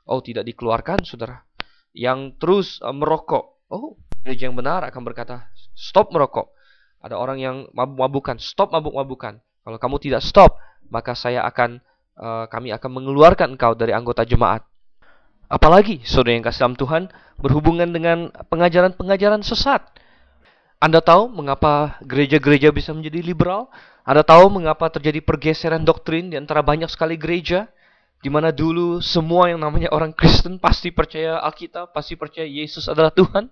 [0.06, 1.46] Oh, tidak dikeluarkan, saudara.
[1.94, 3.62] Yang terus uh, merokok.
[3.70, 6.54] Oh, gereja yang benar akan berkata, stop merokok.
[7.00, 9.40] Ada orang yang mabuk-mabukan, stop mabuk-mabukan.
[9.40, 10.60] Kalau kamu tidak stop,
[10.92, 11.80] maka saya akan
[12.20, 14.68] uh, kami akan mengeluarkan engkau dari anggota jemaat.
[15.50, 17.04] Apalagi saudara yang kasih dalam Tuhan
[17.42, 19.82] berhubungan dengan pengajaran-pengajaran sesat.
[20.80, 23.68] Anda tahu mengapa gereja-gereja bisa menjadi liberal?
[24.06, 27.68] Anda tahu mengapa terjadi pergeseran doktrin di antara banyak sekali gereja?
[28.20, 33.12] Di mana dulu semua yang namanya orang Kristen pasti percaya Alkitab, pasti percaya Yesus adalah
[33.16, 33.48] Tuhan.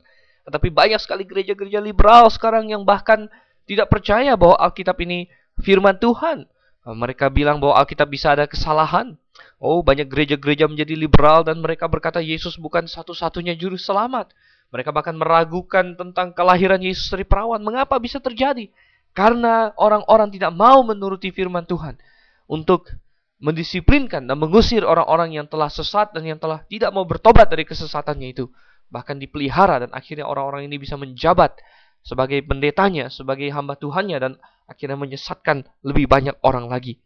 [0.48, 3.28] Tetapi banyak sekali gereja-gereja liberal sekarang yang bahkan
[3.68, 5.28] tidak percaya bahwa Alkitab ini
[5.60, 6.48] firman Tuhan.
[6.88, 9.20] Ah, mereka bilang bahwa Alkitab bisa ada kesalahan.
[9.60, 14.32] Oh, banyak gereja-gereja menjadi liberal dan mereka berkata Yesus bukan satu-satunya juru selamat.
[14.72, 17.60] Mereka bahkan meragukan tentang kelahiran Yesus dari perawan.
[17.60, 18.72] Mengapa bisa terjadi?
[19.12, 22.00] Karena orang-orang tidak mau menuruti firman Tuhan
[22.48, 22.88] untuk
[23.44, 28.32] mendisiplinkan dan mengusir orang-orang yang telah sesat dan yang telah tidak mau bertobat dari kesesatannya
[28.32, 28.48] itu
[28.88, 31.60] bahkan dipelihara dan akhirnya orang-orang ini bisa menjabat
[32.08, 34.32] sebagai pendetanya, sebagai hamba Tuhannya dan
[34.68, 37.00] akhirnya menyesatkan lebih banyak orang lagi.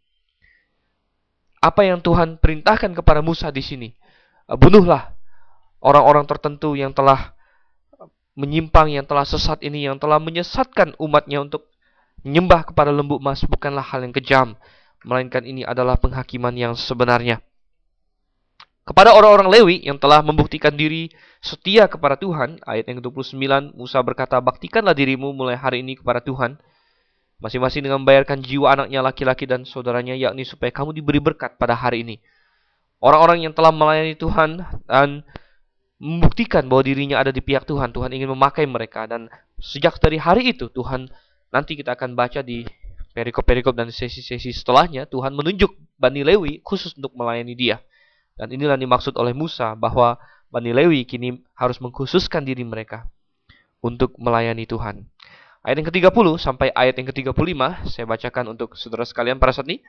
[1.62, 3.90] Apa yang Tuhan perintahkan kepada Musa di sini?
[4.50, 5.14] Eh, bunuhlah
[5.82, 7.34] orang-orang tertentu yang telah
[8.34, 11.70] menyimpang, yang telah sesat ini, yang telah menyesatkan umatnya untuk
[12.22, 14.48] menyembah kepada lembu emas bukanlah hal yang kejam,
[15.06, 17.42] melainkan ini adalah penghakiman yang sebenarnya.
[18.82, 24.42] Kepada orang-orang Lewi yang telah membuktikan diri setia kepada Tuhan, ayat yang ke-29, Musa berkata,
[24.42, 26.58] Baktikanlah dirimu mulai hari ini kepada Tuhan,
[27.38, 32.02] masing-masing dengan membayarkan jiwa anaknya laki-laki dan saudaranya, yakni supaya kamu diberi berkat pada hari
[32.02, 32.18] ini.
[33.02, 35.26] Orang-orang yang telah melayani Tuhan dan
[36.02, 39.06] membuktikan bahwa dirinya ada di pihak Tuhan, Tuhan ingin memakai mereka.
[39.06, 39.30] Dan
[39.62, 41.06] sejak dari hari itu, Tuhan
[41.54, 42.66] nanti kita akan baca di
[43.14, 45.70] perikop-perikop dan sesi-sesi setelahnya, Tuhan menunjuk
[46.02, 47.78] Bani Lewi khusus untuk melayani dia.
[48.40, 50.18] Dan inilah yang dimaksud oleh Musa bahwa
[50.52, 53.08] Bani Lewi kini harus mengkhususkan diri mereka
[53.80, 55.08] untuk melayani Tuhan.
[55.62, 59.80] Ayat yang ke-30 sampai ayat yang ke-35 saya bacakan untuk saudara sekalian para saat ini.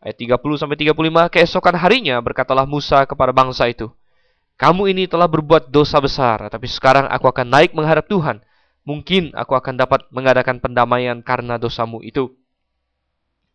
[0.00, 3.90] Ayat 30 sampai 35 keesokan harinya berkatalah Musa kepada bangsa itu,
[4.56, 8.40] "Kamu ini telah berbuat dosa besar, tapi sekarang aku akan naik menghadap Tuhan.
[8.86, 12.30] Mungkin aku akan dapat mengadakan pendamaian karena dosamu itu."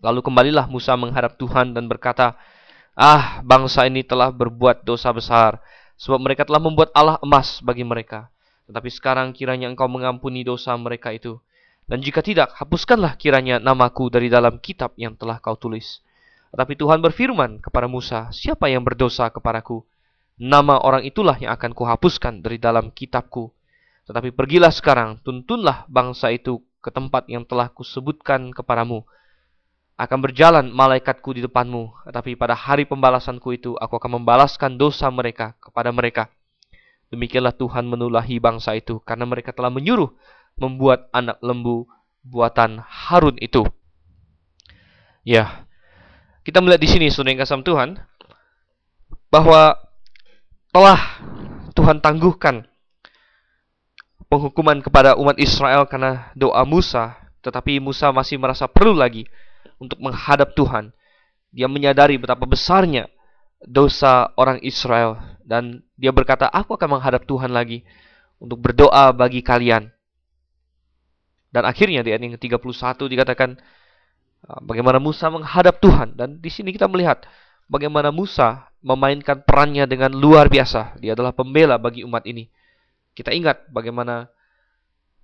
[0.03, 2.35] Lalu kembalilah Musa menghadap Tuhan dan berkata,
[2.93, 5.57] Ah, bangsa ini telah berbuat dosa besar,
[5.97, 8.29] sebab mereka telah membuat Allah emas bagi mereka.
[8.69, 11.41] Tetapi sekarang kiranya engkau mengampuni dosa mereka itu.
[11.89, 15.99] Dan jika tidak, hapuskanlah kiranya namaku dari dalam kitab yang telah kau tulis.
[16.53, 19.81] Tetapi Tuhan berfirman kepada Musa, siapa yang berdosa kepadaku?
[20.37, 23.49] Nama orang itulah yang akan kuhapuskan dari dalam kitabku.
[24.05, 29.01] Tetapi pergilah sekarang, tuntunlah bangsa itu ke tempat yang telah kusebutkan kepadamu.
[29.93, 35.53] Akan berjalan malaikatku di depanmu, tetapi pada hari pembalasanku itu aku akan membalaskan dosa mereka
[35.61, 36.33] kepada mereka.
[37.13, 40.09] Demikianlah Tuhan menulahi bangsa itu, karena mereka telah menyuruh
[40.57, 41.85] membuat anak lembu
[42.25, 43.61] buatan Harun itu.
[45.21, 45.69] Ya,
[46.41, 48.01] kita melihat di sini, yang kasam Tuhan,
[49.29, 49.77] bahwa
[50.73, 51.21] telah
[51.77, 52.65] Tuhan tangguhkan
[54.25, 57.13] penghukuman kepada umat Israel karena doa Musa,
[57.45, 59.29] tetapi Musa masih merasa perlu lagi
[59.83, 60.95] untuk menghadap Tuhan.
[61.53, 63.11] Dia menyadari betapa besarnya
[63.63, 67.83] dosa orang Israel dan dia berkata, "Aku akan menghadap Tuhan lagi
[68.39, 69.91] untuk berdoa bagi kalian."
[71.53, 73.49] Dan akhirnya di ayat yang ke-31 dikatakan
[74.49, 77.21] ah, bagaimana Musa menghadap Tuhan dan di sini kita melihat
[77.69, 80.97] bagaimana Musa memainkan perannya dengan luar biasa.
[80.97, 82.49] Dia adalah pembela bagi umat ini.
[83.13, 84.25] Kita ingat bagaimana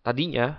[0.05, 0.55] tadinya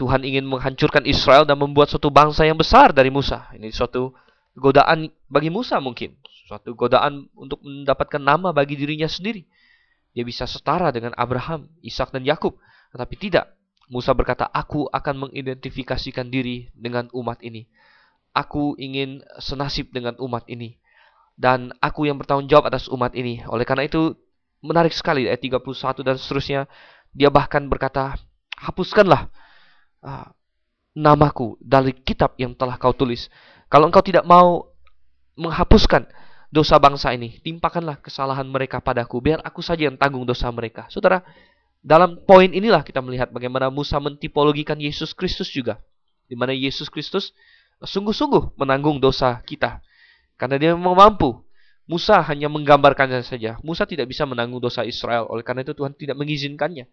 [0.00, 3.52] Tuhan ingin menghancurkan Israel dan membuat suatu bangsa yang besar dari Musa.
[3.52, 4.16] Ini suatu
[4.56, 6.16] godaan bagi Musa mungkin,
[6.48, 9.44] suatu godaan untuk mendapatkan nama bagi dirinya sendiri.
[10.16, 12.56] Dia bisa setara dengan Abraham, Ishak dan Yakub,
[12.96, 13.52] tetapi tidak.
[13.92, 17.68] Musa berkata, "Aku akan mengidentifikasikan diri dengan umat ini.
[18.32, 20.80] Aku ingin senasib dengan umat ini."
[21.36, 23.42] Dan aku yang bertanggung jawab atas umat ini.
[23.50, 24.16] Oleh karena itu,
[24.64, 26.70] menarik sekali ayat 31 dan seterusnya.
[27.12, 28.16] Dia bahkan berkata,
[28.54, 29.28] "Hapuskanlah
[30.04, 30.28] uh,
[30.94, 33.32] namaku dari kitab yang telah kau tulis.
[33.72, 34.70] Kalau engkau tidak mau
[35.34, 36.06] menghapuskan
[36.54, 41.24] dosa bangsa ini, timpakanlah kesalahan mereka padaku, biar aku saja yang tanggung dosa mereka." Saudara,
[41.84, 45.82] dalam poin inilah kita melihat bagaimana Musa mentipologikan Yesus Kristus juga.
[46.24, 47.36] Di mana Yesus Kristus
[47.84, 49.84] sungguh-sungguh menanggung dosa kita.
[50.40, 51.44] Karena dia memang mampu.
[51.84, 53.60] Musa hanya menggambarkannya saja.
[53.60, 55.28] Musa tidak bisa menanggung dosa Israel.
[55.28, 56.88] Oleh karena itu Tuhan tidak mengizinkannya.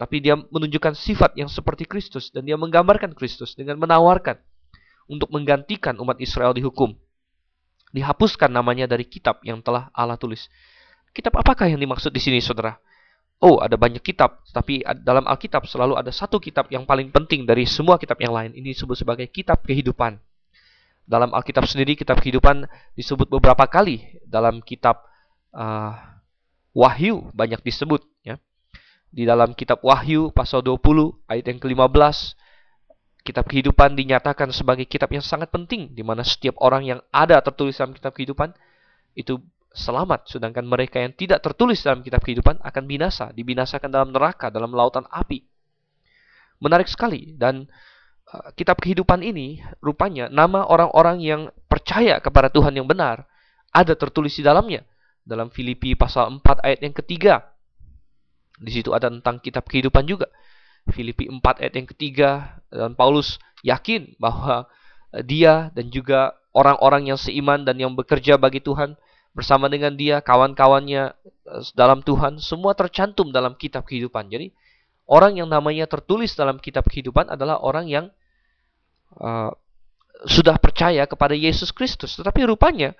[0.00, 2.32] Tapi dia menunjukkan sifat yang seperti Kristus.
[2.32, 4.40] Dan dia menggambarkan Kristus dengan menawarkan
[5.12, 6.96] untuk menggantikan umat Israel dihukum.
[7.92, 10.48] Dihapuskan namanya dari kitab yang telah Allah tulis.
[11.12, 12.80] Kitab apakah yang dimaksud di sini, saudara?
[13.40, 17.64] oh ada banyak kitab, tapi dalam Alkitab selalu ada satu kitab yang paling penting dari
[17.64, 18.52] semua kitab yang lain.
[18.52, 20.20] Ini disebut sebagai kitab kehidupan.
[21.08, 25.02] Dalam Alkitab sendiri kitab kehidupan disebut beberapa kali dalam kitab
[25.56, 25.96] uh,
[26.70, 28.38] Wahyu banyak disebut ya.
[29.10, 32.38] Di dalam kitab Wahyu pasal 20 ayat yang ke-15
[33.20, 37.76] kitab kehidupan dinyatakan sebagai kitab yang sangat penting di mana setiap orang yang ada tertulis
[37.76, 38.54] dalam kitab kehidupan
[39.18, 44.50] itu selamat, sedangkan mereka yang tidak tertulis dalam kitab kehidupan akan binasa, dibinasakan dalam neraka,
[44.50, 45.46] dalam lautan api.
[46.60, 47.70] Menarik sekali dan
[48.34, 53.24] uh, kitab kehidupan ini rupanya nama orang-orang yang percaya kepada Tuhan yang benar
[53.70, 54.84] ada tertulis di dalamnya.
[55.20, 57.49] Dalam Filipi pasal 4 ayat yang ketiga.
[58.60, 60.28] Di situ ada tentang kitab kehidupan juga.
[60.92, 62.30] Filipi 4 ayat yang ketiga
[62.72, 64.68] dan Paulus yakin bahwa
[65.12, 68.98] uh, dia dan juga orang-orang yang seiman dan yang bekerja bagi Tuhan
[69.30, 74.26] bersama dengan dia, kawan-kawannya eh, dalam Tuhan, semua tercantum dalam kitab kehidupan.
[74.26, 74.50] Jadi,
[75.06, 78.06] orang yang namanya tertulis dalam kitab kehidupan adalah orang yang
[79.18, 79.50] uh,
[80.26, 82.14] sudah percaya kepada Yesus Kristus.
[82.18, 82.94] Tetapi rupanya,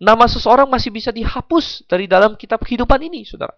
[0.00, 3.52] nama seseorang masih bisa dihapus dari dalam kitab kehidupan ini, saudara.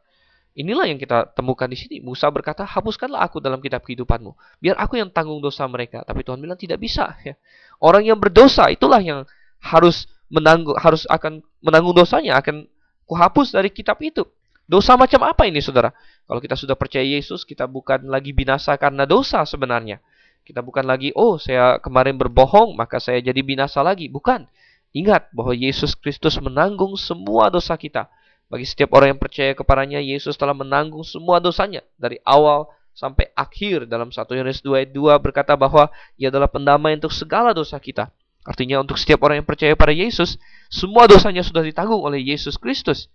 [0.53, 1.97] Inilah yang kita temukan di sini.
[2.05, 4.37] Musa berkata, hapuskanlah aku dalam kitab kehidupanmu.
[4.61, 6.05] Biar aku yang tanggung dosa mereka.
[6.05, 7.17] Tapi Tuhan bilang tidak bisa.
[7.25, 7.41] Ya.
[7.81, 9.25] Orang yang berdosa itulah yang
[9.65, 12.69] harus menanggung harus akan menanggung dosanya akan
[13.09, 14.25] kuhapus dari kitab itu.
[14.69, 15.93] Dosa macam apa ini saudara?
[16.25, 20.01] Kalau kita sudah percaya Yesus, kita bukan lagi binasa karena dosa sebenarnya.
[20.43, 24.09] Kita bukan lagi, oh saya kemarin berbohong, maka saya jadi binasa lagi.
[24.09, 24.47] Bukan.
[24.93, 28.13] Ingat bahwa Yesus Kristus menanggung semua dosa kita.
[28.53, 31.81] Bagi setiap orang yang percaya kepadanya, Yesus telah menanggung semua dosanya.
[31.97, 35.89] Dari awal sampai akhir dalam 1 Yohanes 2 ayat 2 berkata bahwa
[36.21, 38.13] ia adalah pendamai untuk segala dosa kita.
[38.45, 40.37] Artinya untuk setiap orang yang percaya pada Yesus,
[40.69, 43.09] semua dosanya sudah ditanggung oleh Yesus Kristus.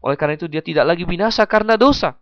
[0.00, 2.16] Oleh karena itu dia tidak lagi binasa karena dosa.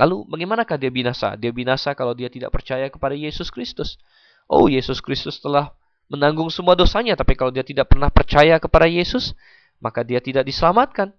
[0.00, 1.36] Lalu bagaimanakah dia binasa?
[1.36, 4.00] Dia binasa kalau dia tidak percaya kepada Yesus Kristus.
[4.48, 5.76] Oh, Yesus Kristus telah
[6.08, 9.36] menanggung semua dosanya, tapi kalau dia tidak pernah percaya kepada Yesus,
[9.76, 11.12] maka dia tidak diselamatkan.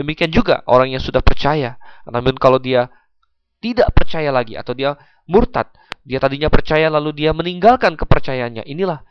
[0.00, 1.76] Demikian juga orang yang sudah percaya.
[2.08, 2.88] Namun kalau dia
[3.60, 4.96] tidak percaya lagi atau dia
[5.28, 5.68] murtad,
[6.00, 8.64] dia tadinya percaya lalu dia meninggalkan kepercayaannya.
[8.64, 9.04] Inilah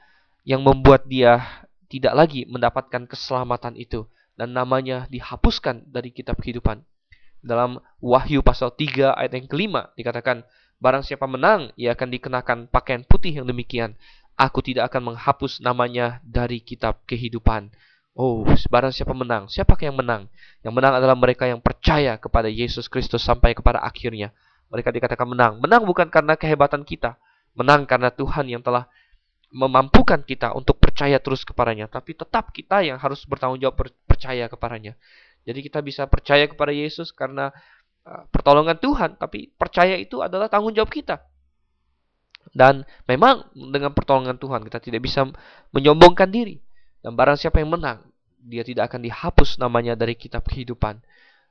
[0.49, 1.45] yang membuat dia
[1.93, 6.81] tidak lagi mendapatkan keselamatan itu dan namanya dihapuskan dari kitab kehidupan.
[7.45, 10.41] Dalam Wahyu pasal 3 ayat yang kelima dikatakan
[10.79, 13.99] Barang siapa menang, ia akan dikenakan pakaian putih yang demikian.
[14.39, 17.67] Aku tidak akan menghapus namanya dari kitab kehidupan.
[18.17, 19.47] Oh, barang siapa menang?
[19.47, 20.27] Siapa yang menang?
[20.65, 24.35] Yang menang adalah mereka yang percaya kepada Yesus Kristus sampai kepada akhirnya.
[24.69, 25.57] Mereka dikatakan menang.
[25.61, 27.15] Menang bukan karena kehebatan kita.
[27.55, 28.89] Menang karena Tuhan yang telah
[29.49, 34.93] memampukan kita untuk percaya terus kepadanya, tapi tetap kita yang harus bertanggung jawab percaya kepadanya.
[35.49, 37.49] Jadi kita bisa percaya kepada Yesus karena
[38.05, 41.25] uh, pertolongan Tuhan, tapi percaya itu adalah tanggung jawab kita.
[42.53, 45.25] Dan memang dengan pertolongan Tuhan kita tidak bisa
[45.73, 46.61] menyombongkan diri.
[46.99, 48.03] Dan barang siapa yang menang,
[48.43, 50.99] dia tidak akan dihapus namanya dari kitab kehidupan.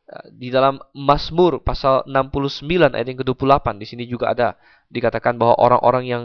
[0.08, 2.64] Uh, di dalam Mazmur pasal 69
[2.96, 4.56] ayat yang ke-28 di sini juga ada
[4.88, 6.22] dikatakan bahwa orang-orang yang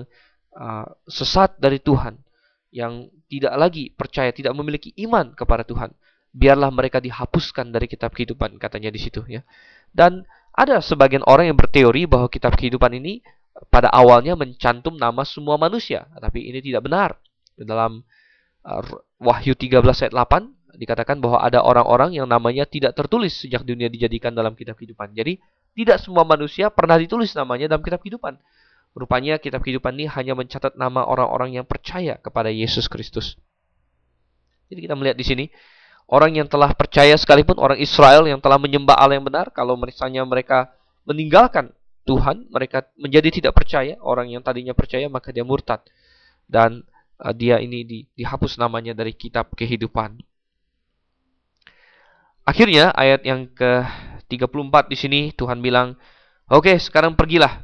[0.56, 2.16] uh, sesat dari Tuhan,
[2.74, 5.92] yang tidak lagi percaya, tidak memiliki iman kepada Tuhan,
[6.34, 9.46] biarlah mereka dihapuskan dari kitab kehidupan, katanya di situ ya.
[9.94, 13.22] Dan ada sebagian orang yang berteori bahwa kitab kehidupan ini
[13.70, 17.18] pada awalnya mencantum nama semua manusia, tapi ini tidak benar.
[17.54, 18.02] Dalam
[18.66, 18.82] uh,
[19.24, 24.34] Wahyu 13 ayat 8 dikatakan bahwa ada orang-orang yang namanya tidak tertulis sejak dunia dijadikan
[24.34, 25.14] dalam kitab kehidupan.
[25.16, 25.40] Jadi
[25.74, 28.38] tidak semua manusia pernah ditulis namanya dalam kitab kehidupan.
[28.94, 33.40] Rupanya kitab kehidupan ini hanya mencatat nama orang-orang yang percaya kepada Yesus Kristus.
[34.70, 35.46] Jadi kita melihat di sini
[36.10, 40.22] orang yang telah percaya sekalipun orang Israel yang telah menyembah Allah yang benar kalau misalnya
[40.26, 40.74] mereka
[41.10, 45.80] meninggalkan Tuhan, mereka menjadi tidak percaya, orang yang tadinya percaya maka dia murtad
[46.52, 46.84] dan
[47.24, 50.20] uh, dia ini di, dihapus namanya dari kitab kehidupan.
[52.44, 55.96] Akhirnya ayat yang ke-34 di sini Tuhan bilang,
[56.52, 57.64] "Oke, okay, sekarang pergilah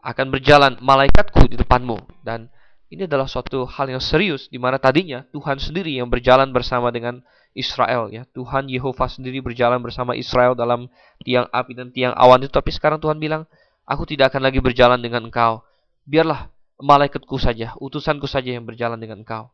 [0.00, 2.48] akan berjalan malaikatku di depanmu dan
[2.92, 7.20] ini adalah suatu hal yang serius di mana tadinya Tuhan sendiri yang berjalan bersama dengan
[7.56, 8.22] Israel ya.
[8.30, 10.86] Tuhan Yehova sendiri berjalan bersama Israel dalam
[11.22, 13.50] tiang api dan tiang awan itu tapi sekarang Tuhan bilang,
[13.82, 15.66] "Aku tidak akan lagi berjalan dengan engkau.
[16.06, 19.50] Biarlah malaikatku saja, utusanku saja yang berjalan dengan engkau."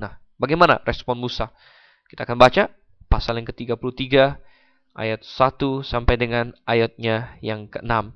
[0.00, 1.52] Nah, bagaimana respon Musa?
[2.10, 2.72] Kita akan baca
[3.10, 4.38] pasal yang ke-33
[4.94, 8.14] ayat 1 sampai dengan ayatnya yang ke-6.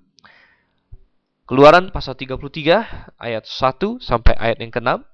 [1.45, 5.05] Keluaran pasal 33 ayat 1 sampai ayat yang ke-6.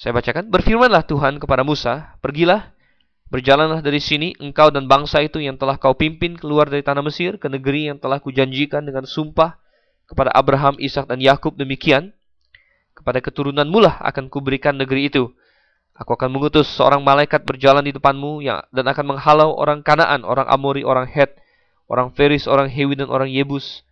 [0.00, 2.72] Saya bacakan, berfirmanlah Tuhan kepada Musa, pergilah,
[3.28, 7.36] berjalanlah dari sini engkau dan bangsa itu yang telah kau pimpin keluar dari tanah Mesir
[7.36, 9.60] ke negeri yang telah kujanjikan dengan sumpah
[10.10, 12.10] kepada Abraham, Ishak dan Yakub demikian.
[12.98, 15.30] Kepada keturunan mulah akan kuberikan negeri itu.
[15.94, 20.50] Aku akan mengutus seorang malaikat berjalan di depanmu yang, dan akan menghalau orang Kanaan, orang
[20.50, 21.38] Amori, orang Het,
[21.86, 23.86] orang Feris, orang Hewi dan orang Yebus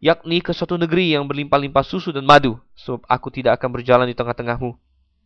[0.00, 4.16] yakni ke suatu negeri yang berlimpah-limpah susu dan madu, sebab aku tidak akan berjalan di
[4.16, 4.74] tengah-tengahmu,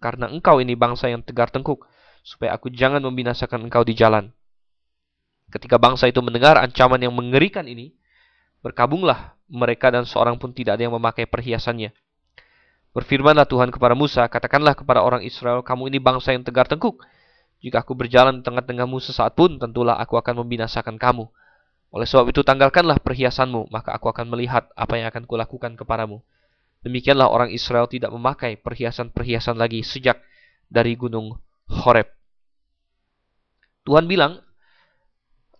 [0.02, 1.86] karena engkau ini bangsa yang tegar tengkuk,
[2.26, 4.34] supaya aku jangan membinasakan engkau di jalan.
[5.54, 7.94] Ketika bangsa itu mendengar ancaman yang mengerikan ini,
[8.64, 11.92] berkabunglah mereka dan seorang pun tidak ada yang memakai perhiasannya.
[12.96, 17.04] Berfirmanlah Tuhan kepada Musa, katakanlah kepada orang Israel, kamu ini bangsa yang tegar tengkuk.
[17.60, 21.28] Jika aku berjalan di tengah-tengahmu sesaat pun, tentulah aku akan membinasakan kamu.
[21.92, 26.24] Oleh sebab itu tanggalkanlah perhiasanmu, maka aku akan melihat apa yang akan kulakukan kepadamu.
[26.86, 30.20] Demikianlah orang Israel tidak memakai perhiasan-perhiasan lagi sejak
[30.70, 31.38] dari gunung
[31.70, 32.08] Horeb.
[33.88, 34.40] Tuhan bilang,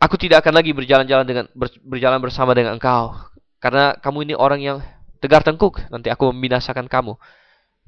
[0.05, 1.45] aku tidak akan lagi berjalan-jalan dengan
[1.81, 3.17] berjalan bersama dengan engkau,
[3.59, 4.79] karena kamu ini orang yang
[5.25, 7.17] tegar tengkuk, nanti aku membinasakan kamu.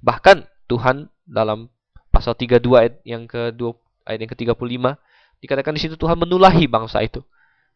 [0.01, 1.69] Bahkan Tuhan dalam
[2.09, 3.77] pasal 32 ayat yang ke-2
[4.09, 4.97] ayat yang ke-35
[5.45, 7.21] dikatakan di situ Tuhan menulahi bangsa itu.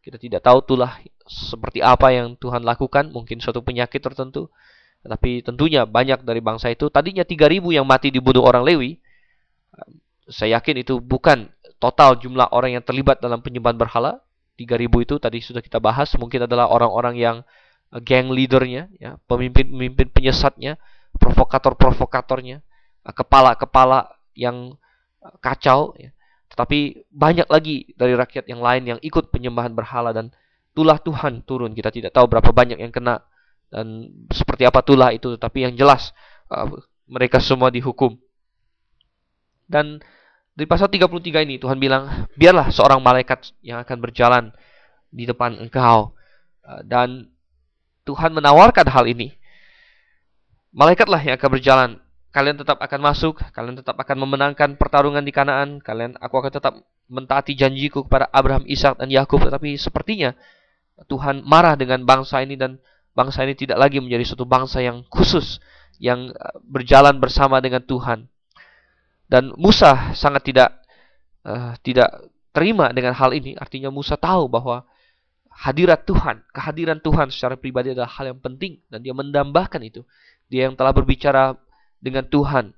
[0.01, 0.97] Kita tidak tahu itulah
[1.29, 4.49] seperti apa yang Tuhan lakukan, mungkin suatu penyakit tertentu.
[5.05, 8.97] Tapi tentunya banyak dari bangsa itu, tadinya 3000 yang mati dibunuh orang Lewi.
[10.29, 14.25] Saya yakin itu bukan total jumlah orang yang terlibat dalam penyembahan berhala.
[14.61, 17.37] 3000 itu tadi sudah kita bahas, mungkin adalah orang-orang yang
[17.97, 20.77] uh, gang leadernya, ya, pemimpin-pemimpin penyesatnya,
[21.17, 22.61] provokator-provokatornya,
[23.09, 24.77] uh, kepala-kepala yang
[25.25, 25.97] uh, kacau.
[25.97, 26.13] Ya.
[26.53, 30.29] Tetapi banyak lagi dari rakyat yang lain yang ikut penyembahan berhala dan
[30.77, 31.73] tulah Tuhan turun.
[31.73, 33.23] Kita tidak tahu berapa banyak yang kena
[33.71, 35.39] dan seperti apa tulah itu.
[35.39, 36.11] Tetapi yang jelas
[37.07, 38.19] mereka semua dihukum.
[39.71, 40.03] Dan
[40.55, 44.45] di pasal 33 ini Tuhan bilang, biarlah seorang malaikat yang akan berjalan
[45.11, 46.15] di depan engkau.
[46.61, 47.31] Uh, dan
[48.05, 49.35] Tuhan menawarkan hal ini.
[50.71, 51.91] Malaikatlah yang akan berjalan
[52.31, 56.75] kalian tetap akan masuk, kalian tetap akan memenangkan pertarungan di Kanaan, kalian aku akan tetap
[57.11, 60.31] mentaati janjiku kepada Abraham, Ishak dan Yakub, tetapi sepertinya
[61.11, 62.79] Tuhan marah dengan bangsa ini dan
[63.19, 65.59] bangsa ini tidak lagi menjadi suatu bangsa yang khusus
[65.99, 68.30] yang eh, berjalan bersama dengan Tuhan.
[69.31, 70.83] Dan Musa sangat tidak
[71.47, 72.11] uh, tidak
[72.51, 74.83] terima dengan hal ini, artinya Musa tahu bahwa
[75.55, 80.03] hadirat Tuhan, kehadiran Tuhan secara pribadi adalah hal yang penting dan dia mendambahkan itu.
[80.51, 81.55] Dia yang telah berbicara
[82.03, 82.75] dengan Tuhan.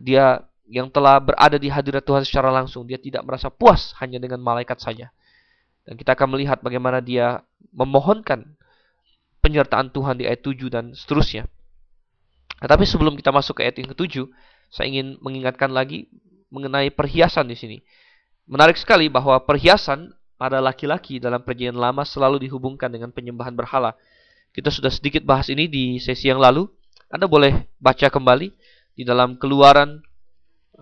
[0.00, 4.40] Dia yang telah berada di hadirat Tuhan secara langsung, dia tidak merasa puas hanya dengan
[4.40, 5.12] malaikat saja.
[5.84, 8.56] Dan kita akan melihat bagaimana dia memohonkan
[9.40, 11.48] penyertaan Tuhan di ayat 7 dan seterusnya.
[12.60, 14.28] Tetapi sebelum kita masuk ke ayat yang ke-7,
[14.68, 16.08] saya ingin mengingatkan lagi
[16.52, 17.78] mengenai perhiasan di sini.
[18.48, 23.92] Menarik sekali bahwa perhiasan pada laki-laki dalam perjanjian lama selalu dihubungkan dengan penyembahan berhala.
[24.54, 26.64] Kita sudah sedikit bahas ini di sesi yang lalu.
[27.12, 28.48] Anda boleh baca kembali
[28.96, 30.00] di dalam keluaran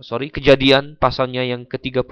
[0.05, 2.05] sorry, kejadian pasalnya yang ke-35.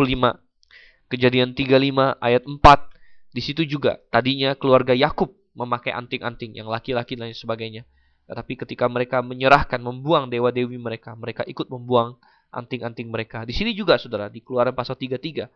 [1.13, 3.35] Kejadian 35 ayat 4.
[3.35, 7.85] Di situ juga tadinya keluarga Yakub memakai anting-anting yang laki-laki dan sebagainya.
[8.25, 12.17] Tetapi ketika mereka menyerahkan, membuang dewa-dewi mereka, mereka ikut membuang
[12.55, 13.45] anting-anting mereka.
[13.45, 15.51] Di sini juga saudara, di keluaran pasal 33,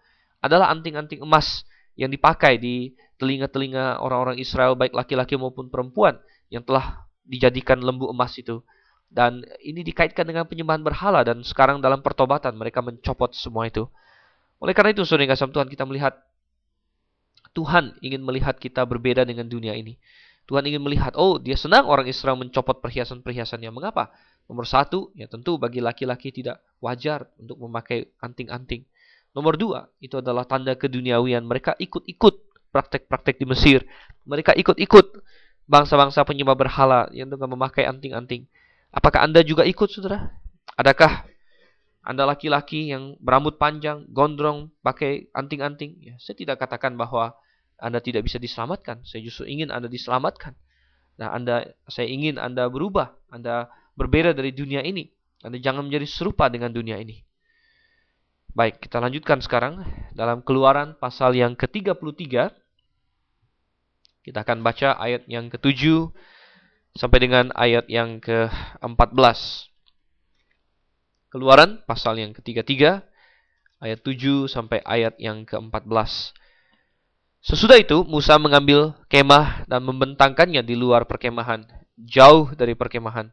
[0.45, 1.65] adalah anting-anting emas
[1.99, 6.21] yang dipakai di telinga-telinga orang-orang Israel, baik laki-laki maupun perempuan,
[6.53, 8.63] yang telah dijadikan lembu emas itu.
[9.09, 13.89] Dan ini dikaitkan dengan penyembahan berhala dan sekarang dalam pertobatan mereka mencopot semua itu.
[14.61, 16.15] Oleh karena itu, saudara kasih Tuhan, kita melihat
[17.57, 19.97] Tuhan ingin melihat kita berbeda dengan dunia ini.
[20.49, 23.69] Tuhan ingin melihat, oh dia senang orang Israel mencopot perhiasan-perhiasannya.
[23.69, 24.09] Mengapa?
[24.49, 28.89] Nomor satu, ya tentu bagi laki-laki tidak wajar untuk memakai anting-anting.
[29.37, 31.45] Nomor dua, itu adalah tanda keduniawian.
[31.45, 32.35] Mereka ikut-ikut
[32.73, 33.85] praktek-praktek di Mesir.
[34.25, 35.21] Mereka ikut-ikut
[35.69, 38.49] bangsa-bangsa penyembah berhala yang dengan memakai anting-anting.
[38.89, 40.33] Apakah Anda juga ikut, saudara?
[40.81, 41.29] Adakah
[42.01, 46.01] Anda laki-laki yang berambut panjang, gondrong, pakai anting-anting?
[46.01, 47.37] Ya, saya tidak katakan bahwa
[47.79, 49.07] Anda tidak bisa diselamatkan.
[49.07, 50.59] Saya justru ingin Anda diselamatkan.
[51.19, 53.15] Nah, Anda, saya ingin Anda berubah.
[53.31, 55.11] Anda berbeda dari dunia ini.
[55.47, 57.23] Anda jangan menjadi serupa dengan dunia ini.
[58.55, 62.51] Baik, kita lanjutkan sekarang dalam keluaran pasal yang ke-33.
[64.27, 66.11] Kita akan baca ayat yang ke-7
[66.99, 69.71] sampai dengan ayat yang ke-14.
[71.31, 73.07] Keluaran pasal yang ketiga-tiga,
[73.79, 76.35] ayat 7 sampai ayat yang ke-14.
[77.39, 81.63] Sesudah itu Musa mengambil kemah dan membentangkannya di luar perkemahan,
[81.95, 83.31] jauh dari perkemahan,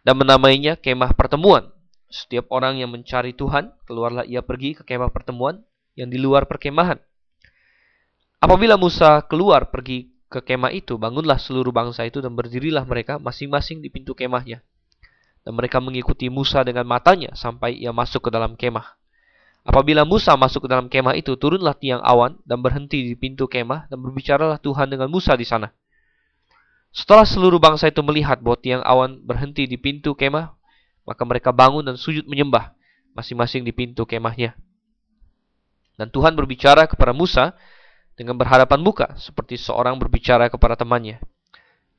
[0.00, 1.68] dan menamainya kemah pertemuan.
[2.08, 5.60] Setiap orang yang mencari Tuhan, keluarlah ia pergi ke kemah pertemuan
[5.92, 6.96] yang di luar perkemahan.
[8.40, 13.84] Apabila Musa keluar pergi ke kemah itu, bangunlah seluruh bangsa itu dan berdirilah mereka masing-masing
[13.84, 14.64] di pintu kemahnya.
[15.44, 19.03] Dan mereka mengikuti Musa dengan matanya sampai ia masuk ke dalam kemah.
[19.64, 23.88] Apabila Musa masuk ke dalam kemah itu, turunlah tiang awan dan berhenti di pintu kemah
[23.88, 25.72] dan berbicaralah Tuhan dengan Musa di sana.
[26.92, 30.52] Setelah seluruh bangsa itu melihat bahwa tiang awan berhenti di pintu kemah,
[31.08, 32.76] maka mereka bangun dan sujud menyembah
[33.16, 34.52] masing-masing di pintu kemahnya.
[35.96, 37.56] Dan Tuhan berbicara kepada Musa
[38.14, 41.18] dengan berhadapan muka seperti seorang berbicara kepada temannya.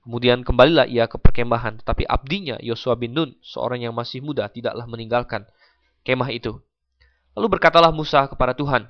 [0.06, 4.86] Kemudian kembalilah ia ke perkemahan, tetapi abdinya Yosua bin Nun, seorang yang masih muda, tidaklah
[4.86, 5.50] meninggalkan
[6.06, 6.62] kemah itu.
[7.36, 8.88] Lalu berkatalah Musa kepada Tuhan,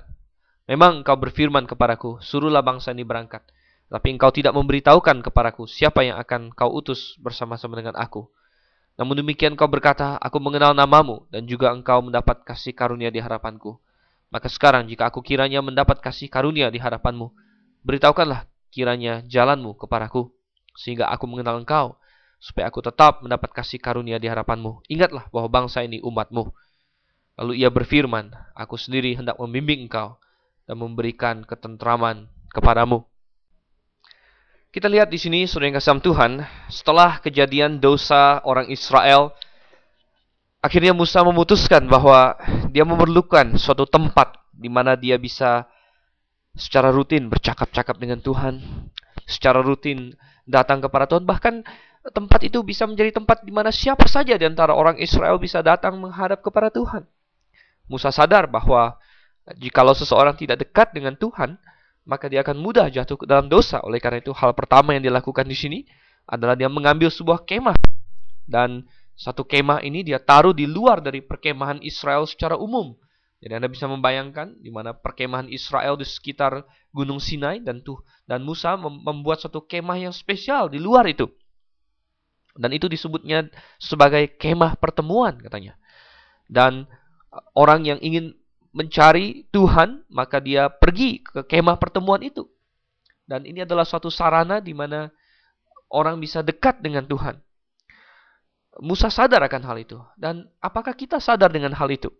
[0.66, 3.46] Memang engkau berfirman kepadaku, suruhlah bangsa ini berangkat.
[3.86, 8.26] Tapi engkau tidak memberitahukan kepadaku siapa yang akan kau utus bersama-sama dengan aku.
[8.98, 13.78] Namun demikian kau berkata, aku mengenal namamu dan juga engkau mendapat kasih karunia di harapanku.
[14.34, 17.30] Maka sekarang jika aku kiranya mendapat kasih karunia di hadapanmu,
[17.86, 20.34] beritahukanlah kiranya jalanmu kepadaku,
[20.74, 21.94] sehingga aku mengenal engkau,
[22.42, 24.82] supaya aku tetap mendapat kasih karunia di hadapanmu.
[24.90, 26.50] Ingatlah bahwa bangsa ini umatmu.
[27.36, 30.16] Lalu ia berfirman, aku sendiri hendak membimbing engkau
[30.64, 33.04] dan memberikan ketentraman kepadamu.
[34.72, 36.32] Kita lihat di sini, saudara yang kasih Tuhan,
[36.68, 39.32] setelah kejadian dosa orang Israel
[40.66, 42.34] Akhirnya Musa memutuskan bahwa
[42.74, 45.62] dia memerlukan suatu tempat di mana dia bisa
[46.58, 48.58] secara rutin bercakap-cakap dengan Tuhan,
[49.30, 51.22] secara rutin datang kepada Tuhan.
[51.22, 51.54] Bahkan
[52.10, 56.02] tempat itu bisa menjadi tempat di mana siapa saja di antara orang Israel bisa datang
[56.02, 57.06] menghadap kepada Tuhan.
[57.86, 58.98] Musa sadar bahwa
[59.58, 61.54] jikalau seseorang tidak dekat dengan Tuhan,
[62.06, 63.82] maka dia akan mudah jatuh ke dalam dosa.
[63.82, 65.78] Oleh karena itu, hal pertama yang dilakukan di sini
[66.26, 67.78] adalah dia mengambil sebuah kemah
[68.46, 68.86] dan
[69.18, 72.94] satu kemah ini dia taruh di luar dari perkemahan Israel secara umum.
[73.40, 78.42] Jadi Anda bisa membayangkan di mana perkemahan Israel di sekitar Gunung Sinai dan tuh dan
[78.42, 81.28] Musa membuat satu kemah yang spesial di luar itu.
[82.56, 85.76] Dan itu disebutnya sebagai kemah pertemuan katanya.
[86.48, 86.88] Dan
[87.56, 88.36] orang yang ingin
[88.76, 92.44] mencari Tuhan, maka dia pergi ke kemah pertemuan itu.
[93.26, 95.10] Dan ini adalah suatu sarana di mana
[95.90, 97.40] orang bisa dekat dengan Tuhan.
[98.84, 99.98] Musa sadar akan hal itu.
[100.20, 102.12] Dan apakah kita sadar dengan hal itu?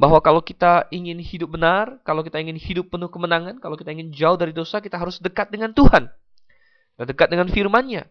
[0.00, 4.08] bahwa kalau kita ingin hidup benar, kalau kita ingin hidup penuh kemenangan, kalau kita ingin
[4.16, 6.08] jauh dari dosa, kita harus dekat dengan Tuhan.
[6.96, 8.08] Dan dekat dengan firman-Nya.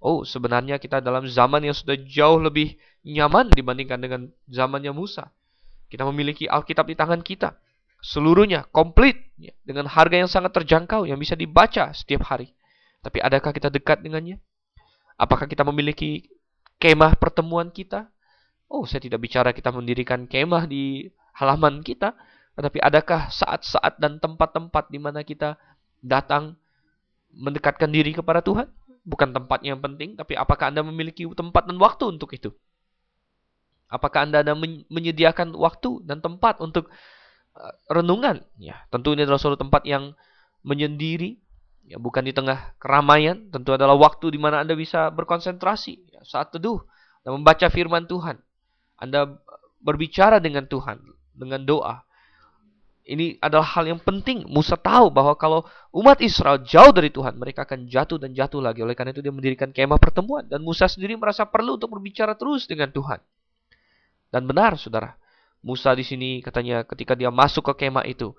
[0.00, 5.28] Oh, sebenarnya kita dalam zaman yang sudah jauh lebih nyaman dibandingkan dengan zamannya Musa.
[5.90, 7.58] Kita memiliki Alkitab di tangan kita.
[8.00, 9.18] Seluruhnya, komplit.
[9.36, 12.54] Ya, dengan harga yang sangat terjangkau, yang bisa dibaca setiap hari.
[13.02, 14.38] Tapi adakah kita dekat dengannya?
[15.20, 16.30] Apakah kita memiliki
[16.80, 18.08] kemah pertemuan kita?
[18.70, 22.14] Oh, saya tidak bicara kita mendirikan kemah di halaman kita,
[22.54, 25.56] tetapi adakah saat-saat dan tempat-tempat di mana kita
[26.04, 26.54] datang
[27.32, 28.68] mendekatkan diri kepada Tuhan?
[29.02, 32.52] Bukan tempatnya yang penting, tapi apakah Anda memiliki tempat dan waktu untuk itu?
[33.90, 34.54] Apakah Anda ada
[34.86, 36.88] menyediakan waktu dan tempat untuk
[37.58, 38.46] uh, renungan?
[38.62, 40.14] Ya, tentu ini adalah suatu tempat yang
[40.62, 41.42] menyendiri,
[41.90, 43.50] ya, bukan di tengah keramaian.
[43.50, 46.78] Tentu adalah waktu di mana Anda bisa berkonsentrasi ya, saat teduh
[47.26, 48.38] dan membaca firman Tuhan.
[48.94, 49.26] Anda
[49.82, 51.02] berbicara dengan Tuhan
[51.34, 52.06] dengan doa.
[53.10, 54.46] Ini adalah hal yang penting.
[54.46, 58.86] Musa tahu bahwa kalau umat Israel jauh dari Tuhan, mereka akan jatuh dan jatuh lagi.
[58.86, 60.46] Oleh karena itu dia mendirikan kemah pertemuan.
[60.46, 63.18] Dan Musa sendiri merasa perlu untuk berbicara terus dengan Tuhan.
[64.30, 65.18] Dan benar, saudara.
[65.60, 68.32] Musa di sini katanya ketika dia masuk ke kemah itu,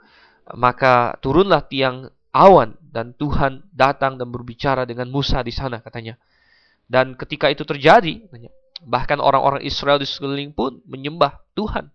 [0.58, 6.18] maka turunlah tiang awan dan Tuhan datang dan berbicara dengan Musa di sana katanya.
[6.90, 8.26] Dan ketika itu terjadi,
[8.82, 11.94] Bahkan orang-orang Israel di sekeliling pun menyembah Tuhan.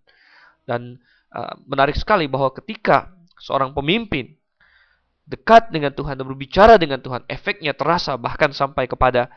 [0.63, 0.95] Dan
[1.35, 3.11] uh, menarik sekali bahwa ketika
[3.43, 4.31] seorang pemimpin
[5.27, 9.27] dekat dengan Tuhan dan berbicara dengan Tuhan, efeknya terasa bahkan sampai kepada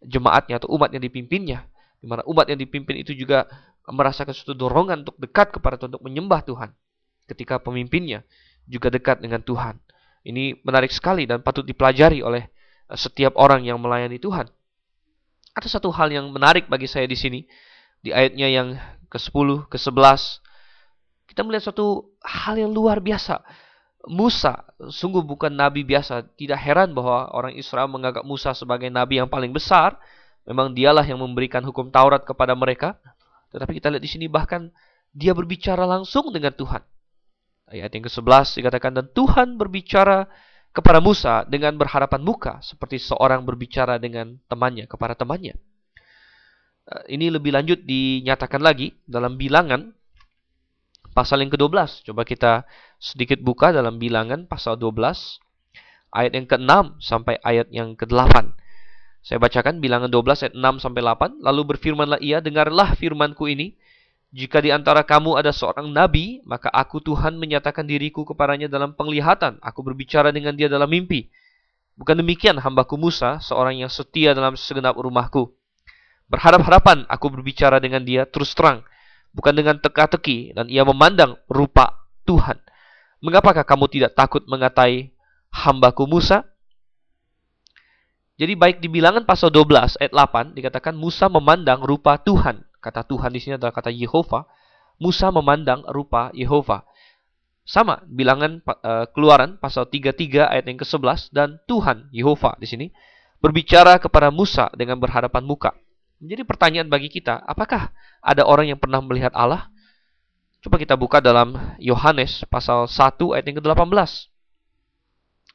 [0.00, 1.68] jemaatnya atau umat yang dipimpinnya.
[2.00, 3.48] Di mana umat yang dipimpin itu juga
[3.88, 6.70] merasakan suatu dorongan untuk dekat kepada Tuhan, untuk menyembah Tuhan.
[7.24, 8.24] Ketika pemimpinnya
[8.68, 9.80] juga dekat dengan Tuhan.
[10.24, 12.48] Ini menarik sekali dan patut dipelajari oleh
[12.92, 14.48] setiap orang yang melayani Tuhan.
[15.54, 17.44] Ada satu hal yang menarik bagi saya di sini
[18.00, 18.68] di ayatnya yang
[19.12, 20.44] ke-10, ke-11.
[21.28, 23.40] Kita melihat suatu hal yang luar biasa.
[24.04, 26.24] Musa sungguh bukan nabi biasa.
[26.36, 29.96] Tidak heran bahwa orang Israel menganggap Musa sebagai nabi yang paling besar.
[30.44, 33.00] Memang dialah yang memberikan hukum Taurat kepada mereka.
[33.54, 34.74] Tetapi kita lihat di sini bahkan
[35.14, 36.82] dia berbicara langsung dengan Tuhan.
[37.70, 40.26] Ayat yang ke-11 dikatakan dan Tuhan berbicara
[40.74, 45.54] kepada Musa dengan berhadapan muka seperti seorang berbicara dengan temannya kepada temannya.
[46.84, 49.94] Eh, ini lebih lanjut dinyatakan lagi dalam bilangan
[51.14, 52.10] pasal yang ke-12.
[52.10, 52.66] Coba kita
[52.98, 55.38] sedikit buka dalam bilangan pasal 12
[56.10, 58.63] ayat yang ke-6 sampai ayat yang ke-8.
[59.24, 61.40] Saya bacakan bilangan 12 ayat 6 sampai 8.
[61.40, 63.72] Lalu berfirmanlah ia, dengarlah firmanku ini.
[64.36, 69.56] Jika di antara kamu ada seorang nabi, maka aku Tuhan menyatakan diriku kepadanya dalam penglihatan.
[69.64, 71.32] Aku berbicara dengan dia dalam mimpi.
[71.96, 75.56] Bukan demikian hambaku Musa, seorang yang setia dalam segenap rumahku.
[76.28, 78.84] Berharap-harapan aku berbicara dengan dia terus terang,
[79.32, 82.60] bukan dengan teka-teki, dan ia memandang rupa Tuhan.
[83.24, 85.16] Mengapakah kamu tidak takut mengatai
[85.48, 86.44] hambaku Musa?
[88.34, 92.66] Jadi baik di bilangan pasal 12 ayat 8 dikatakan Musa memandang rupa Tuhan.
[92.82, 94.50] Kata Tuhan di sini adalah kata Yehova.
[94.98, 96.82] Musa memandang rupa Yehova.
[97.64, 102.86] Sama bilangan uh, Keluaran pasal 33 ayat yang ke-11 dan Tuhan Yehova di sini
[103.40, 105.72] berbicara kepada Musa dengan berhadapan muka.
[106.18, 107.92] Jadi pertanyaan bagi kita, apakah
[108.24, 109.68] ada orang yang pernah melihat Allah?
[110.64, 114.10] Coba kita buka dalam Yohanes pasal 1 ayat yang ke-18.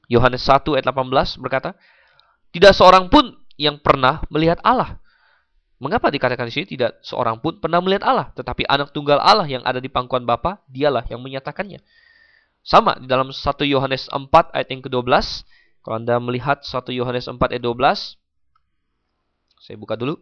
[0.09, 1.73] Yohanes 1 ayat 18 berkata,
[2.49, 4.97] Tidak seorang pun yang pernah melihat Allah.
[5.79, 9.63] Mengapa dikatakan di sini tidak seorang pun pernah melihat Allah, tetapi anak tunggal Allah yang
[9.63, 11.79] ada di pangkuan Bapa, dialah yang menyatakannya.
[12.63, 15.47] Sama di dalam 1 Yohanes 4 ayat yang ke-12.
[15.79, 18.19] Kalau Anda melihat 1 Yohanes 4 ayat 12,
[19.63, 20.19] saya buka dulu.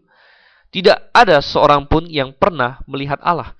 [0.69, 3.57] Tidak ada seorang pun yang pernah melihat Allah.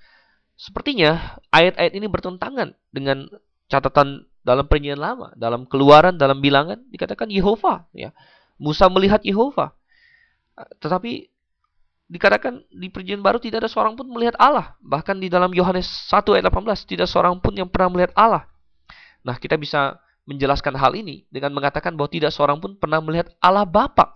[0.54, 3.26] Sepertinya ayat-ayat ini bertentangan dengan
[3.66, 8.14] catatan dalam perjanjian lama, dalam keluaran, dalam bilangan dikatakan Yehova, ya.
[8.58, 9.72] Musa melihat Yehova.
[10.82, 11.30] Tetapi
[12.08, 14.74] dikatakan di perjanjian baru tidak ada seorang pun melihat Allah.
[14.82, 18.44] Bahkan di dalam Yohanes 1 ayat 18 tidak seorang pun yang pernah melihat Allah.
[19.22, 23.64] Nah, kita bisa menjelaskan hal ini dengan mengatakan bahwa tidak seorang pun pernah melihat Allah
[23.64, 24.12] Bapa.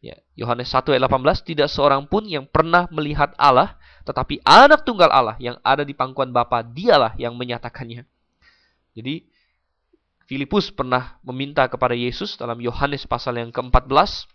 [0.00, 5.12] Ya, Yohanes 1 ayat 18 tidak seorang pun yang pernah melihat Allah, tetapi anak tunggal
[5.12, 8.08] Allah yang ada di pangkuan Bapa, dialah yang menyatakannya.
[8.96, 9.29] Jadi
[10.30, 14.30] Filipus pernah meminta kepada Yesus dalam Yohanes pasal yang ke-14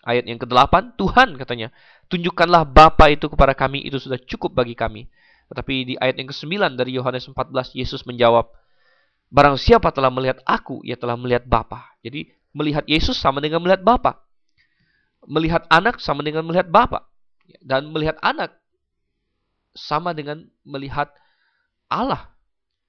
[0.00, 1.68] Ayat yang ke-8, Tuhan katanya,
[2.08, 5.12] tunjukkanlah Bapa itu kepada kami, itu sudah cukup bagi kami.
[5.52, 8.48] Tetapi di ayat yang ke-9 dari Yohanes 14, Yesus menjawab,
[9.30, 11.94] Barang siapa telah melihat aku, ia telah melihat Bapa.
[12.02, 14.24] Jadi melihat Yesus sama dengan melihat Bapa.
[15.28, 17.06] Melihat anak sama dengan melihat Bapa.
[17.62, 18.56] Dan melihat anak
[19.76, 21.12] sama dengan melihat
[21.86, 22.32] Allah.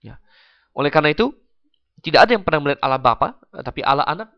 [0.02, 0.18] Ya.
[0.74, 1.30] Oleh karena itu,
[2.02, 4.30] tidak ada yang pernah melihat Allah Bapa, tapi Allah Anak,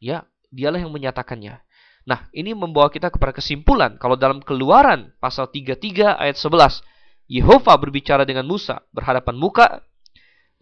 [0.00, 1.60] ya, dialah yang menyatakannya.
[2.06, 6.84] Nah, ini membawa kita kepada kesimpulan kalau dalam Keluaran pasal 33 ayat 11,
[7.26, 9.82] Yehova berbicara dengan Musa berhadapan muka.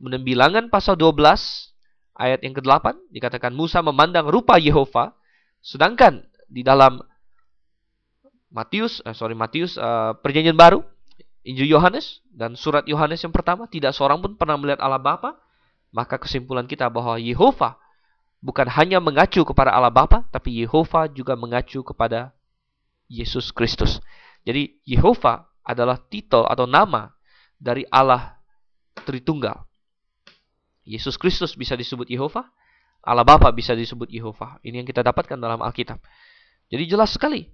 [0.01, 1.21] Kemudian bilangan pasal 12
[2.17, 5.13] ayat yang ke-8 dikatakan Musa memandang rupa Yehova,
[5.61, 7.05] sedangkan di dalam
[8.49, 10.81] Matius, eh, sorry Matius, uh, perjanjian baru,
[11.45, 15.37] Injil Yohanes dan surat Yohanes yang pertama tidak seorang pun pernah melihat Allah Bapa,
[15.95, 17.78] maka kesimpulan kita bahwa Yehova
[18.42, 22.34] bukan hanya mengacu kepada Allah Bapa, tapi Yehova juga mengacu kepada
[23.07, 24.03] Yesus Kristus.
[24.42, 27.14] Jadi Yehova adalah titel atau nama
[27.57, 28.34] dari Allah
[29.07, 29.62] Tritunggal.
[30.84, 32.45] Yesus Kristus bisa disebut Yehova,
[33.01, 34.59] Allah Bapa bisa disebut Yehova.
[34.66, 36.03] Ini yang kita dapatkan dalam Alkitab.
[36.68, 37.47] Jadi jelas sekali.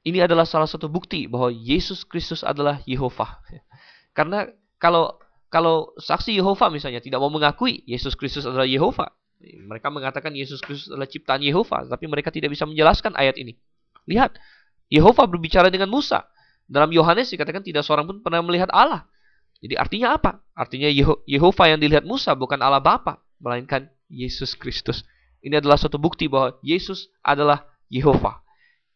[0.00, 3.40] Ini adalah salah satu bukti bahwa Yesus Kristus adalah Yehova.
[4.16, 4.48] Karena
[4.80, 5.20] kalau
[5.50, 9.10] kalau saksi Yehova misalnya tidak mau mengakui Yesus Kristus adalah Yehova,
[9.42, 13.58] mereka mengatakan Yesus Kristus adalah ciptaan Yehova, tapi mereka tidak bisa menjelaskan ayat ini.
[14.06, 14.38] Lihat,
[14.86, 16.22] Yehova berbicara dengan Musa.
[16.70, 19.10] Dalam Yohanes dikatakan tidak seorang pun pernah melihat Allah.
[19.58, 20.38] Jadi artinya apa?
[20.54, 20.88] Artinya
[21.26, 25.02] Yehova yang dilihat Musa bukan Allah Bapa, melainkan Yesus Kristus.
[25.42, 28.44] Ini adalah suatu bukti bahwa Yesus adalah Yehova.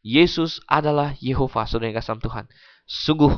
[0.04, 2.44] Yesus adalah Yehova, saudara yang kasih Tuhan.
[2.84, 3.32] Sungguh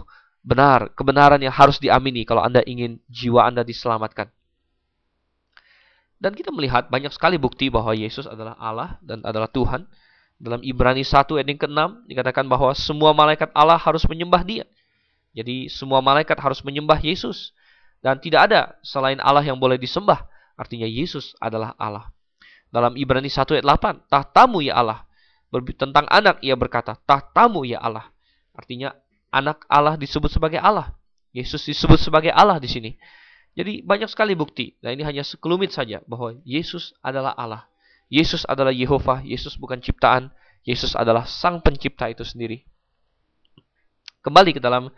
[0.46, 4.30] benar, kebenaran yang harus diamini kalau Anda ingin jiwa Anda diselamatkan.
[6.16, 9.84] Dan kita melihat banyak sekali bukti bahwa Yesus adalah Allah dan adalah Tuhan.
[10.36, 14.64] Dalam Ibrani 1 ayat yang ke-6 dikatakan bahwa semua malaikat Allah harus menyembah dia.
[15.36, 17.52] Jadi semua malaikat harus menyembah Yesus.
[18.00, 20.24] Dan tidak ada selain Allah yang boleh disembah.
[20.56, 22.08] Artinya Yesus adalah Allah.
[22.72, 25.04] Dalam Ibrani 1 ayat 8, tahtamu ya Allah.
[25.76, 28.08] Tentang anak ia berkata, tahtamu ya Allah.
[28.56, 28.96] Artinya
[29.30, 30.94] anak Allah disebut sebagai Allah.
[31.36, 32.90] Yesus disebut sebagai Allah di sini.
[33.56, 34.76] Jadi banyak sekali bukti.
[34.84, 37.68] Nah ini hanya sekelumit saja bahwa Yesus adalah Allah.
[38.08, 39.20] Yesus adalah Yehova.
[39.24, 40.32] Yesus bukan ciptaan.
[40.64, 42.64] Yesus adalah sang pencipta itu sendiri.
[44.20, 44.92] Kembali ke dalam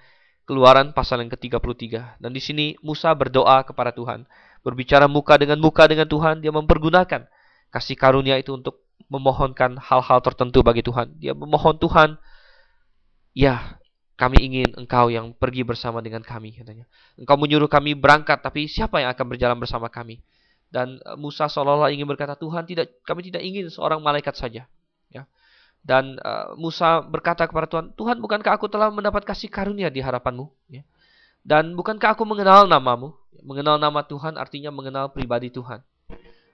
[0.49, 2.18] keluaran pasal yang ke-33.
[2.22, 4.26] Dan di sini Musa berdoa kepada Tuhan.
[4.62, 6.43] Berbicara muka dengan muka dengan Tuhan.
[6.43, 7.26] Dia mempergunakan
[7.68, 11.16] kasih karunia itu untuk memohonkan hal-hal tertentu bagi Tuhan.
[11.22, 12.18] Dia memohon Tuhan,
[13.33, 13.78] ya
[14.19, 16.91] kami ingin engkau yang pergi bersama dengan kami katanya.
[17.14, 20.19] Engkau menyuruh kami berangkat tapi siapa yang akan berjalan bersama kami?
[20.69, 24.66] Dan eh, Musa seolah-olah ingin berkata, Tuhan tidak kami tidak ingin seorang malaikat saja.
[25.09, 25.23] Ya.
[25.87, 30.51] Dan uh, Musa berkata kepada Tuhan, Tuhan bukankah aku telah mendapat kasih karunia di harapanmu?
[30.66, 30.83] Ya.
[31.47, 33.14] Dan bukankah aku mengenal namamu?
[33.41, 35.79] Mengenal nama Tuhan artinya mengenal pribadi Tuhan.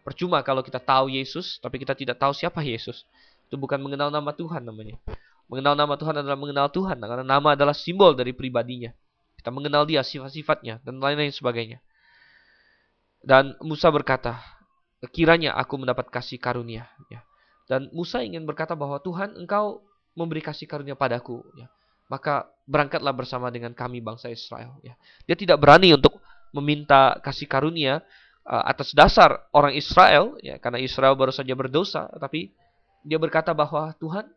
[0.05, 3.09] Percuma kalau kita tahu Yesus, tapi kita tidak tahu siapa Yesus.
[3.49, 5.01] Itu bukan mengenal nama Tuhan namanya.
[5.47, 8.91] Mengenal nama Tuhan adalah mengenal Tuhan, karena nama adalah simbol dari pribadinya.
[9.37, 11.85] Kita mengenal dia, sifat-sifatnya, dan lain-lain sebagainya.
[13.25, 14.41] Dan Musa berkata,
[15.13, 16.89] kiranya aku mendapat kasih karunia.
[17.13, 17.25] Ya.
[17.69, 19.85] Dan Musa ingin berkata bahwa Tuhan engkau
[20.17, 21.45] memberi kasih karunia padaku.
[21.57, 21.69] Ya.
[22.09, 24.77] Maka berangkatlah bersama dengan kami bangsa Israel.
[24.85, 24.97] Ya.
[25.25, 26.21] Dia tidak berani untuk
[26.53, 28.05] meminta kasih karunia
[28.45, 32.09] uh, atas dasar orang Israel, ya, karena Israel baru saja berdosa.
[32.21, 32.53] Tapi
[33.05, 34.29] dia berkata bahwa Tuhan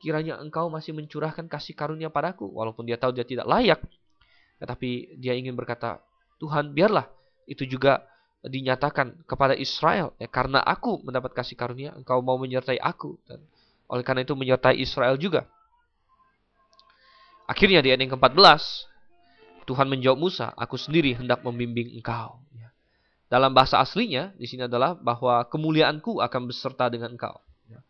[0.00, 3.80] kiranya engkau masih mencurahkan kasih karunia padaku walaupun dia tahu dia tidak layak.
[4.56, 6.00] Tetapi dia ingin berkata
[6.40, 7.04] Tuhan biarlah
[7.44, 8.08] itu juga
[8.40, 10.16] dinyatakan kepada Israel.
[10.16, 13.20] Ya karena aku mendapat kasih karunia engkau mau menyertai aku.
[13.28, 13.44] Dan
[13.92, 15.44] oleh karena itu menyertai Israel juga.
[17.44, 18.88] Akhirnya di ayat yang ke-14
[19.68, 22.40] Tuhan menjawab Musa aku sendiri hendak membimbing engkau.
[22.56, 22.72] Ya.
[23.28, 27.36] dalam bahasa aslinya di sini adalah bahwa kemuliaanku akan beserta dengan engkau.
[27.68, 27.80] Ya.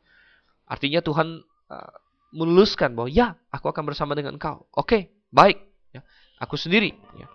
[0.66, 1.94] artinya Tuhan Uh,
[2.34, 4.66] meluluskan bahwa ya aku akan bersama dengan engkau.
[4.74, 5.62] Oke, okay, baik.
[5.94, 6.02] Ya,
[6.42, 6.98] aku sendiri.
[7.14, 7.30] Ya.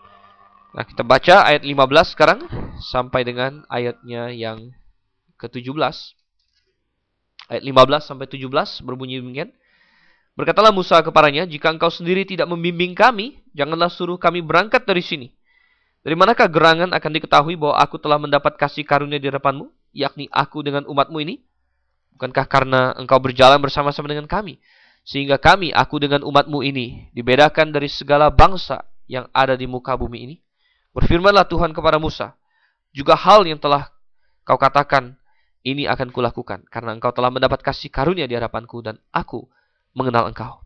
[0.76, 2.40] Nah kita baca ayat 15 sekarang
[2.84, 4.76] sampai dengan ayatnya yang
[5.40, 5.96] ke-17.
[7.50, 9.50] Ayat 15 sampai 17 berbunyi demikian.
[10.38, 15.28] Berkatalah Musa kepadanya, jika engkau sendiri tidak membimbing kami, janganlah suruh kami berangkat dari sini.
[16.00, 20.64] Dari manakah gerangan akan diketahui bahwa aku telah mendapat kasih karunia di hadapanmu, yakni aku
[20.64, 21.44] dengan umatmu ini?
[22.16, 24.60] Bukankah karena engkau berjalan bersama-sama dengan kami?
[25.07, 30.30] Sehingga kami, aku dengan umatmu ini, dibedakan dari segala bangsa yang ada di muka bumi
[30.30, 30.36] ini.
[30.93, 32.38] Berfirmanlah Tuhan kepada Musa,
[32.93, 33.89] juga hal yang telah
[34.45, 35.18] kau katakan,
[35.66, 39.45] ini akan kulakukan, karena engkau telah mendapat kasih karunia di hadapanku, dan aku
[39.97, 40.62] mengenal engkau.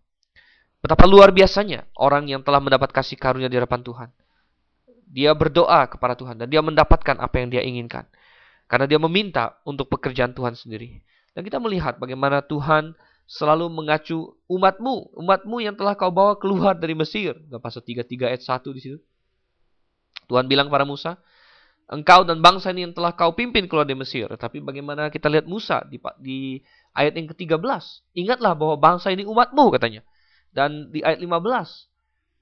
[0.84, 4.10] Betapa luar biasanya orang yang telah mendapat kasih karunia di hadapan Tuhan.
[5.08, 8.04] Dia berdoa kepada Tuhan, dan dia mendapatkan apa yang dia inginkan.
[8.68, 11.00] Karena dia meminta untuk pekerjaan Tuhan sendiri.
[11.34, 12.94] Dan kita melihat bagaimana Tuhan
[13.26, 17.34] selalu mengacu umatmu, umatmu yang telah kau bawa keluar dari Mesir.
[17.58, 18.98] Pasal 33 ayat 1 di situ.
[20.30, 21.18] Tuhan bilang pada Musa,
[21.90, 24.30] engkau dan bangsa ini yang telah kau pimpin keluar dari Mesir.
[24.30, 26.62] Tapi bagaimana kita lihat Musa di, di
[26.94, 27.58] ayat yang ke-13.
[28.14, 30.06] Ingatlah bahwa bangsa ini umatmu katanya.
[30.54, 31.34] Dan di ayat 15.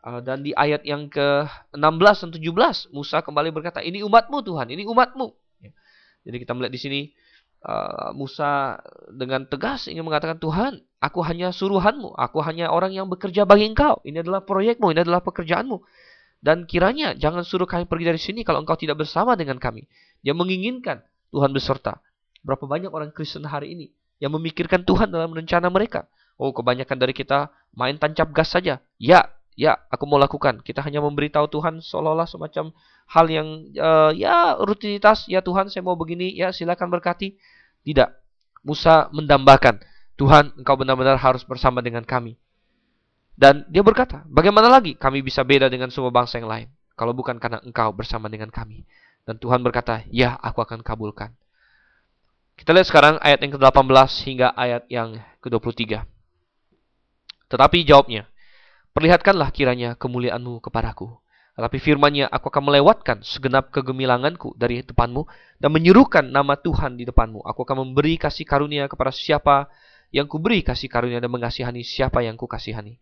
[0.01, 2.89] Uh, dan di ayat yang ke-16 dan 17.
[2.91, 5.29] Musa kembali berkata, ini umatmu Tuhan, ini umatmu.
[5.61, 5.71] Ya.
[6.25, 6.99] Jadi kita melihat di sini
[7.65, 12.13] uh, Musa dengan tegas ingin mengatakan, Tuhan, aku hanya suruhanmu.
[12.17, 14.01] Aku hanya orang yang bekerja bagi engkau.
[14.05, 15.81] Ini adalah proyekmu, ini adalah pekerjaanmu.
[16.41, 19.85] Dan kiranya jangan suruh kami pergi dari sini kalau engkau tidak bersama dengan kami.
[20.25, 22.01] Dia menginginkan Tuhan beserta.
[22.41, 23.87] Berapa banyak orang Kristen hari ini
[24.17, 26.09] yang memikirkan Tuhan dalam rencana mereka.
[26.41, 28.81] Oh, kebanyakan dari kita main tancap gas saja.
[28.97, 30.59] Ya, ya, aku mau lakukan.
[30.63, 32.75] Kita hanya memberitahu Tuhan seolah-olah semacam
[33.07, 35.27] hal yang uh, ya rutinitas.
[35.27, 36.31] Ya Tuhan, saya mau begini.
[36.33, 37.35] Ya, silakan berkati.
[37.83, 38.09] Tidak.
[38.61, 39.81] Musa mendambakan,
[40.21, 42.37] Tuhan, engkau benar-benar harus bersama dengan kami.
[43.33, 46.67] Dan dia berkata, bagaimana lagi kami bisa beda dengan semua bangsa yang lain?
[46.93, 48.85] Kalau bukan karena engkau bersama dengan kami.
[49.25, 51.33] Dan Tuhan berkata, ya aku akan kabulkan.
[52.53, 56.05] Kita lihat sekarang ayat yang ke-18 hingga ayat yang ke-23.
[57.49, 58.29] Tetapi jawabnya,
[58.91, 61.11] perlihatkanlah kiranya kemuliaanmu kepadaku.
[61.51, 65.27] Tetapi firmannya, aku akan melewatkan segenap kegemilanganku dari depanmu
[65.59, 67.43] dan menyuruhkan nama Tuhan di depanmu.
[67.43, 69.67] Aku akan memberi kasih karunia kepada siapa
[70.15, 72.99] yang kuberi kasih karunia dan mengasihani siapa yang kukasihani.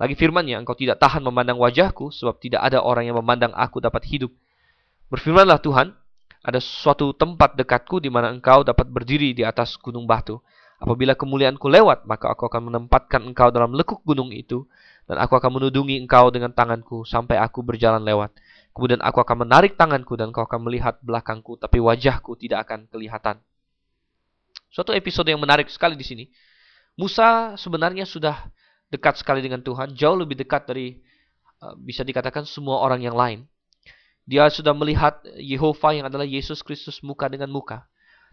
[0.00, 4.00] Lagi firmannya, engkau tidak tahan memandang wajahku, sebab tidak ada orang yang memandang aku dapat
[4.08, 4.32] hidup.
[5.12, 5.92] Berfirmanlah Tuhan,
[6.40, 10.40] ada suatu tempat dekatku di mana engkau dapat berdiri di atas gunung batu.
[10.80, 14.64] Apabila kemuliaanku lewat, maka aku akan menempatkan engkau dalam lekuk gunung itu,
[15.10, 18.30] dan aku akan menudungi engkau dengan tanganku sampai aku berjalan lewat.
[18.70, 23.42] Kemudian aku akan menarik tanganku dan engkau akan melihat belakangku, tapi wajahku tidak akan kelihatan.
[24.70, 26.24] Suatu episode yang menarik sekali di sini.
[26.94, 28.38] Musa sebenarnya sudah
[28.86, 31.02] dekat sekali dengan Tuhan, jauh lebih dekat dari
[31.58, 33.50] uh, bisa dikatakan semua orang yang lain.
[34.30, 37.82] Dia sudah melihat Yehova yang adalah Yesus Kristus muka dengan muka.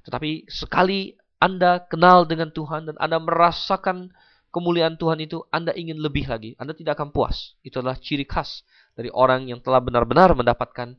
[0.06, 4.14] Tetapi sekali Anda kenal dengan Tuhan dan Anda merasakan
[4.50, 6.54] kemuliaan Tuhan itu, Anda ingin lebih lagi.
[6.58, 7.56] Anda tidak akan puas.
[7.64, 8.64] Itu adalah ciri khas
[8.98, 10.98] dari orang yang telah benar-benar mendapatkan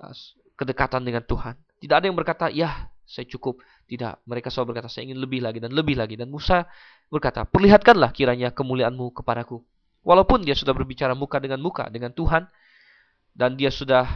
[0.00, 0.14] uh,
[0.56, 1.56] kedekatan dengan Tuhan.
[1.80, 3.60] Tidak ada yang berkata, ya saya cukup.
[3.90, 6.14] Tidak, mereka selalu berkata, saya ingin lebih lagi dan lebih lagi.
[6.14, 6.68] Dan Musa
[7.10, 9.64] berkata, perlihatkanlah kiranya kemuliaanmu kepadaku.
[10.00, 12.48] Walaupun dia sudah berbicara muka dengan muka dengan Tuhan,
[13.34, 14.06] dan dia sudah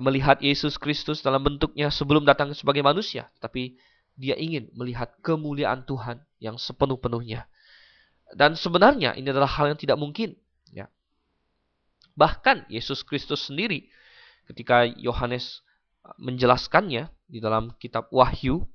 [0.00, 3.76] melihat Yesus Kristus dalam bentuknya sebelum datang sebagai manusia, tapi
[4.16, 7.44] dia ingin melihat kemuliaan Tuhan yang sepenuh-penuhnya.
[8.32, 10.32] Dan sebenarnya ini adalah hal yang tidak mungkin.
[10.72, 10.88] Ya.
[12.16, 13.92] Bahkan Yesus Kristus sendiri
[14.48, 15.60] ketika Yohanes
[16.18, 18.66] menjelaskannya di dalam kitab Wahyu.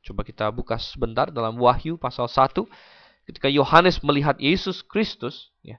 [0.00, 2.64] Coba kita buka sebentar dalam Wahyu pasal 1.
[3.28, 5.76] Ketika Yohanes melihat Yesus Kristus, ya,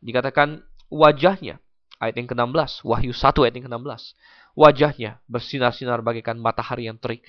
[0.00, 1.60] dikatakan wajahnya,
[2.00, 4.02] ayat yang ke-16, Wahyu 1 ayat yang ke-16.
[4.58, 7.22] Wajahnya bersinar-sinar bagaikan matahari yang terik.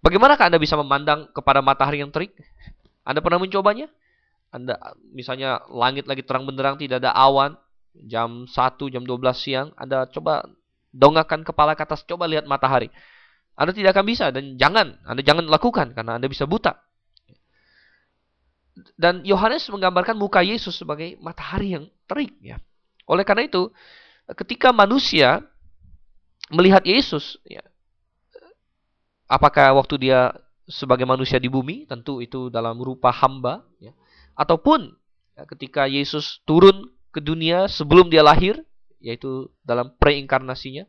[0.00, 2.32] Bagaimanakah Anda bisa memandang kepada matahari yang terik?
[3.02, 3.90] Anda pernah mencobanya?
[4.48, 4.80] Anda
[5.12, 7.56] misalnya langit lagi terang benderang tidak ada awan,
[8.06, 10.48] jam 1, jam 12 siang, Anda coba
[10.94, 12.88] dongakkan kepala ke atas, coba lihat matahari.
[13.58, 16.78] Anda tidak akan bisa dan jangan, Anda jangan lakukan karena Anda bisa buta.
[18.94, 22.62] Dan Yohanes menggambarkan muka Yesus sebagai matahari yang terik ya.
[23.10, 23.74] Oleh karena itu,
[24.38, 25.42] ketika manusia
[26.54, 27.60] melihat Yesus ya,
[29.26, 30.30] apakah waktu dia
[30.68, 33.90] sebagai manusia di bumi, tentu itu dalam rupa hamba ya,
[34.38, 34.94] ataupun
[35.34, 38.62] ya, ketika Yesus turun ke dunia sebelum dia lahir
[39.02, 40.86] yaitu dalam preinkarnasinya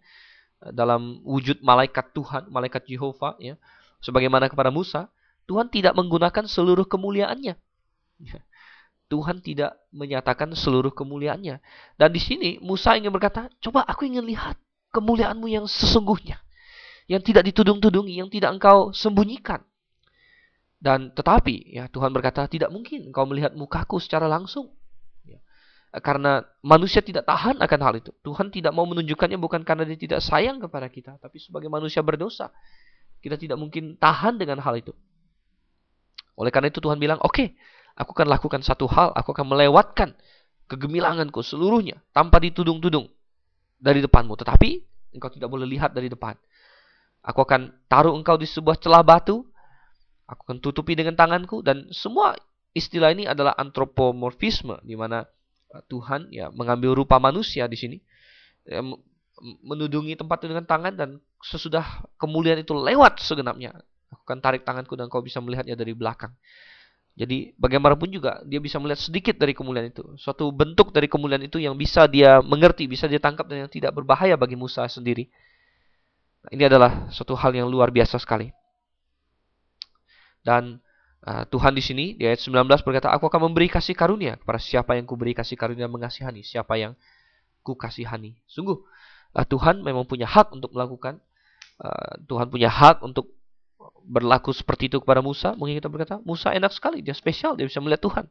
[0.61, 3.57] eh, dalam wujud malaikat Tuhan, malaikat Yehova ya.
[3.99, 5.11] Sebagaimana kepada Musa,
[5.43, 7.57] Tuhan tidak menggunakan seluruh kemuliaannya.
[8.23, 8.39] Ya.
[9.09, 11.59] Tuhan tidak menyatakan seluruh kemuliaannya.
[11.97, 14.55] Dan di sini Musa ingin berkata, "Coba aku ingin lihat
[14.93, 16.37] kemuliaanmu yang sesungguhnya,
[17.09, 19.65] yang tidak ditudung-tudungi, yang tidak engkau sembunyikan."
[20.79, 24.71] Dan tetapi ya Tuhan berkata, "Tidak mungkin engkau melihat mukaku secara langsung."
[25.89, 28.13] karena manusia tidak tahan akan hal itu.
[28.21, 32.53] Tuhan tidak mau menunjukkannya bukan karena dia tidak sayang kepada kita, tapi sebagai manusia berdosa.
[33.19, 34.93] Kita tidak mungkin tahan dengan hal itu.
[36.37, 37.57] Oleh karena itu Tuhan bilang, oke, okay,
[37.97, 40.13] aku akan lakukan satu hal, aku akan melewatkan
[40.69, 43.09] kegemilanganku seluruhnya tanpa ditudung-tudung
[43.81, 44.37] dari depanmu.
[44.37, 44.69] Tetapi
[45.17, 46.37] engkau tidak boleh lihat dari depan.
[47.25, 49.41] Aku akan taruh engkau di sebuah celah batu,
[50.29, 52.37] aku akan tutupi dengan tanganku, dan semua
[52.77, 55.25] istilah ini adalah antropomorfisme, di mana
[55.89, 57.97] Tuhan ya mengambil rupa manusia di sini
[58.65, 58.81] ya,
[59.61, 61.09] menudungi tempat itu dengan tangan dan
[61.45, 63.77] sesudah kemuliaan itu lewat segenapnya
[64.09, 66.33] aku akan tarik tanganku dan kau bisa melihatnya dari belakang
[67.19, 70.07] Jadi bagaimanapun juga dia bisa melihat sedikit dari kemuliaan itu.
[70.15, 73.91] Suatu bentuk dari kemuliaan itu yang bisa dia mengerti, bisa dia tangkap dan yang tidak
[73.91, 75.27] berbahaya bagi Musa sendiri.
[76.47, 78.55] Nah, ini adalah suatu hal yang luar biasa sekali.
[80.43, 80.79] Dan
[81.27, 84.95] uh, Tuhan di sini di ayat 19 berkata, Aku akan memberi kasih karunia kepada siapa
[84.95, 86.95] yang kuberi kasih karunia mengasihani, siapa yang
[87.63, 88.39] ku kasihani.
[88.47, 88.79] Sungguh,
[89.35, 91.19] uh, Tuhan memang punya hak untuk melakukan,
[91.83, 93.35] uh, Tuhan punya hak untuk
[94.09, 95.53] berlaku seperti itu kepada Musa.
[95.53, 98.25] Mungkin kita berkata, Musa enak sekali, dia spesial, dia bisa melihat Tuhan.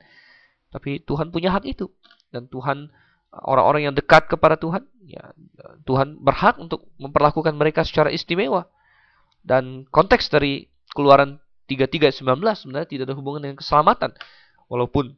[0.69, 1.89] Tapi Tuhan punya hak itu.
[2.29, 2.93] Dan Tuhan,
[3.33, 5.33] orang-orang yang dekat kepada Tuhan, ya,
[5.89, 8.69] Tuhan berhak untuk memperlakukan mereka secara istimewa.
[9.41, 14.17] Dan konteks dari keluaran 33 19 sebenarnya tidak ada hubungan dengan keselamatan.
[14.73, 15.13] Walaupun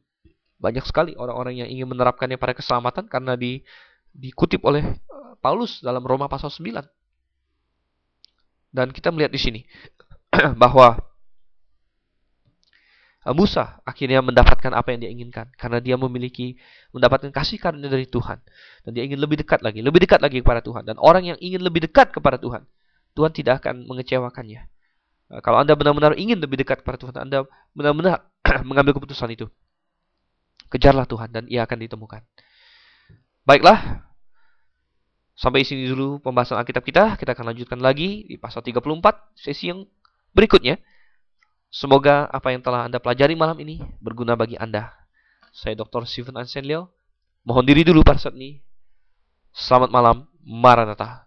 [0.60, 3.62] banyak sekali orang-orang yang ingin menerapkannya pada keselamatan karena di,
[4.12, 6.84] dikutip oleh eh, Paulus dalam Roma pasal 9.
[8.70, 9.60] Dan kita melihat di sini
[10.62, 11.00] bahwa
[13.24, 16.60] eh, Musa akhirnya mendapatkan apa yang dia inginkan karena dia memiliki
[16.92, 18.42] mendapatkan kasih karunia dari Tuhan
[18.84, 21.62] dan dia ingin lebih dekat lagi, lebih dekat lagi kepada Tuhan dan orang yang ingin
[21.62, 22.66] lebih dekat kepada Tuhan,
[23.14, 24.79] Tuhan tidak akan mengecewakannya.
[25.30, 28.26] Eh, kalau Anda benar-benar ingin lebih dekat kepada Tuhan, Anda benar-benar
[28.68, 29.46] mengambil keputusan itu.
[30.70, 32.22] Kejarlah Tuhan dan ia akan ditemukan.
[33.46, 34.06] Baiklah,
[35.34, 37.18] sampai sini dulu pembahasan Alkitab kita.
[37.18, 39.86] Kita akan lanjutkan lagi di pasal 34, sesi yang
[40.34, 40.78] berikutnya.
[41.70, 44.90] Semoga apa yang telah Anda pelajari malam ini berguna bagi Anda.
[45.54, 46.06] Saya Dr.
[46.06, 46.90] Stephen Ansenlio.
[47.46, 48.62] Mohon diri dulu pada saat ini.
[49.50, 51.26] Selamat malam, Maranatha.